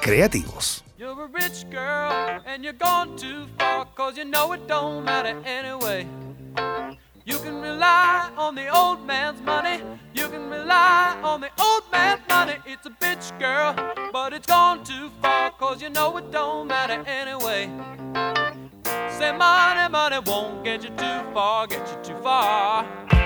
creativos. 0.00 0.84
Rich 1.32 1.70
girl 1.70 2.42
and 2.44 2.64
you're 2.64 2.72
gone 2.72 3.16
too 3.16 3.46
far 3.56 3.84
cause 3.94 4.18
you 4.18 4.24
know 4.24 4.52
it 4.52 4.66
don't 4.66 5.04
matter 5.04 5.40
anyway. 5.44 6.06
You 7.24 7.38
can 7.38 7.60
rely 7.60 8.30
on 8.36 8.56
the 8.56 8.68
old 8.68 9.06
man's 9.06 9.40
money. 9.42 9.80
You 10.12 10.28
can 10.28 10.50
rely 10.50 11.16
on 11.22 11.40
the 11.40 11.50
old 11.60 11.84
man's 11.92 12.22
money. 12.28 12.54
It's 12.66 12.84
a 12.86 12.90
bitch 12.90 13.38
girl, 13.38 13.74
but 14.12 14.32
it's 14.32 14.46
gone 14.46 14.82
too 14.82 15.10
far 15.22 15.52
cause 15.52 15.80
you 15.80 15.90
know 15.90 16.16
it 16.16 16.32
don't 16.32 16.66
matter 16.66 17.04
anyway. 17.06 17.70
Say 19.18 19.30
money, 19.30 19.88
money 19.88 20.18
won't 20.26 20.64
get 20.64 20.82
you 20.82 20.90
too 20.90 21.32
far, 21.32 21.68
get 21.68 21.86
you 21.88 22.14
too 22.14 22.20
far. 22.22 23.19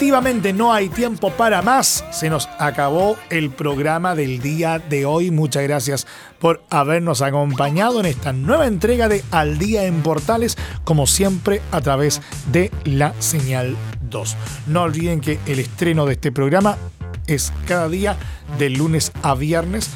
Definitivamente 0.00 0.54
no 0.54 0.72
hay 0.72 0.88
tiempo 0.88 1.30
para 1.30 1.60
más. 1.60 2.06
Se 2.10 2.30
nos 2.30 2.48
acabó 2.58 3.18
el 3.28 3.50
programa 3.50 4.14
del 4.14 4.40
día 4.40 4.78
de 4.78 5.04
hoy. 5.04 5.30
Muchas 5.30 5.62
gracias 5.64 6.06
por 6.38 6.62
habernos 6.70 7.20
acompañado 7.20 8.00
en 8.00 8.06
esta 8.06 8.32
nueva 8.32 8.66
entrega 8.66 9.08
de 9.08 9.22
Al 9.30 9.58
Día 9.58 9.84
en 9.84 10.02
Portales, 10.02 10.56
como 10.84 11.06
siempre 11.06 11.60
a 11.70 11.82
través 11.82 12.22
de 12.50 12.70
la 12.84 13.12
señal 13.18 13.76
2. 14.08 14.36
No 14.68 14.84
olviden 14.84 15.20
que 15.20 15.38
el 15.44 15.58
estreno 15.58 16.06
de 16.06 16.14
este 16.14 16.32
programa 16.32 16.78
es 17.26 17.52
cada 17.66 17.86
día 17.90 18.16
de 18.58 18.70
lunes 18.70 19.12
a 19.22 19.34
viernes 19.34 19.90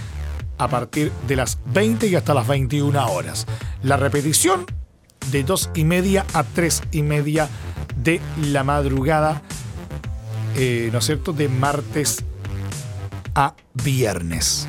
a 0.58 0.68
partir 0.68 1.12
de 1.26 1.36
las 1.36 1.56
20 1.72 2.08
y 2.08 2.14
hasta 2.14 2.34
las 2.34 2.46
21 2.46 3.10
horas. 3.10 3.46
La 3.82 3.96
repetición 3.96 4.66
de 5.32 5.44
2 5.44 5.70
y 5.74 5.84
media 5.84 6.26
a 6.34 6.44
3 6.44 6.82
y 6.92 7.00
media 7.00 7.48
de 7.96 8.20
la 8.42 8.64
madrugada, 8.64 9.40
eh, 10.56 10.90
¿no 10.92 10.98
es 10.98 11.04
cierto?, 11.04 11.32
de 11.32 11.48
martes 11.48 12.24
a 13.34 13.54
viernes. 13.82 14.66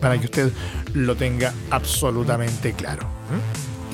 Para 0.00 0.18
que 0.18 0.26
usted 0.26 0.52
lo 0.92 1.16
tenga 1.16 1.52
absolutamente 1.70 2.72
claro. 2.72 3.06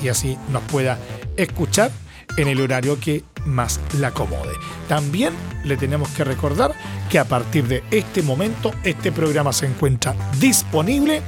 Y 0.03 0.09
así 0.09 0.37
nos 0.51 0.63
pueda 0.63 0.97
escuchar 1.37 1.91
en 2.37 2.47
el 2.47 2.61
horario 2.61 2.99
que 2.99 3.23
más 3.45 3.79
le 3.97 4.05
acomode. 4.05 4.53
También 4.87 5.33
le 5.63 5.77
tenemos 5.77 6.09
que 6.09 6.23
recordar 6.23 6.73
que 7.09 7.19
a 7.19 7.25
partir 7.25 7.67
de 7.67 7.83
este 7.91 8.21
momento 8.21 8.71
este 8.83 9.11
programa 9.11 9.53
se 9.53 9.65
encuentra 9.65 10.15
disponible 10.39 11.21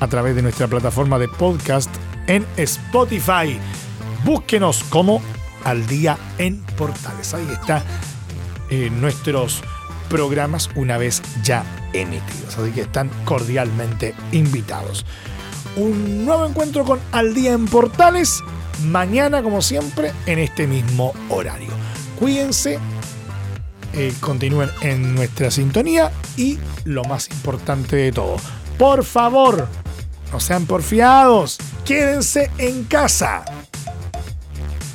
a 0.00 0.08
través 0.08 0.34
de 0.34 0.42
nuestra 0.42 0.68
plataforma 0.68 1.18
de 1.18 1.28
podcast 1.28 1.90
en 2.26 2.44
Spotify. 2.56 3.58
Búsquenos 4.24 4.84
como 4.84 5.22
Al 5.64 5.86
Día 5.86 6.18
en 6.38 6.62
Portales. 6.76 7.32
Ahí 7.34 7.48
está 7.50 7.82
eh, 8.70 8.90
nuestros 8.90 9.62
programas 10.08 10.70
una 10.74 10.98
vez 10.98 11.22
ya 11.42 11.64
emitidos. 11.92 12.58
Así 12.58 12.70
que 12.70 12.82
están 12.82 13.10
cordialmente 13.24 14.14
invitados. 14.32 15.04
un 15.76 16.24
nuevo 16.24 16.46
encuentro 16.46 16.84
con 16.84 17.00
Al 17.12 17.34
Día 17.34 17.52
en 17.52 17.66
Portales. 17.66 18.42
Mañana, 18.84 19.42
como 19.42 19.62
siempre, 19.62 20.12
en 20.26 20.38
este 20.38 20.66
mismo 20.66 21.12
horario. 21.28 21.70
Cuídense, 22.18 22.78
eh, 23.98 24.12
continúen 24.20 24.70
en 24.82 25.14
nuestra 25.14 25.50
sintonía 25.50 26.12
y 26.36 26.58
lo 26.84 27.04
más 27.04 27.30
importante 27.30 27.96
de 27.96 28.12
todo, 28.12 28.36
por 28.78 29.04
favor, 29.04 29.68
no 30.30 30.38
sean 30.38 30.66
porfiados, 30.66 31.56
quédense 31.82 32.50
en 32.58 32.84
casa. 32.84 33.44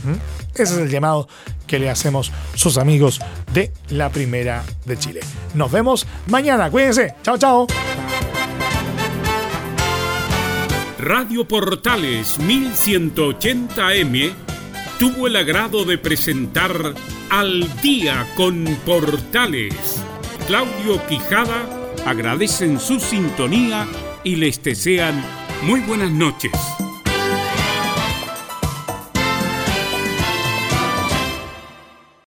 ¿Mm? 0.04 0.14
Ese 0.54 0.64
es 0.64 0.80
el 0.80 0.90
llamado 0.90 1.28
que 1.72 1.80
le 1.80 1.90
hacemos 1.90 2.32
sus 2.54 2.78
amigos 2.78 3.22
de 3.54 3.72
la 3.92 4.10
Primera 4.10 4.62
de 4.84 5.00
Chile. 5.00 5.22
Nos 5.54 5.72
vemos 5.72 6.06
mañana, 6.28 6.70
cuídense, 6.70 7.16
chao, 7.24 7.38
chao. 7.38 7.66
Radio 11.00 11.48
Portales 11.48 12.42
1180M 12.42 14.34
tuvo 15.00 15.28
el 15.28 15.38
agrado 15.38 15.86
de 15.86 15.98
presentar 15.98 16.94
Al 17.30 17.82
Día 17.82 18.28
con 18.36 18.66
Portales. 18.86 20.04
Claudio 20.48 21.02
Quijada 21.08 21.70
agradecen 22.06 22.82
su 22.82 23.00
sintonía 23.00 23.88
y 24.26 24.36
les 24.36 24.62
desean 24.62 25.24
muy 25.64 25.80
buenas 25.80 26.12
noches. 26.12 26.52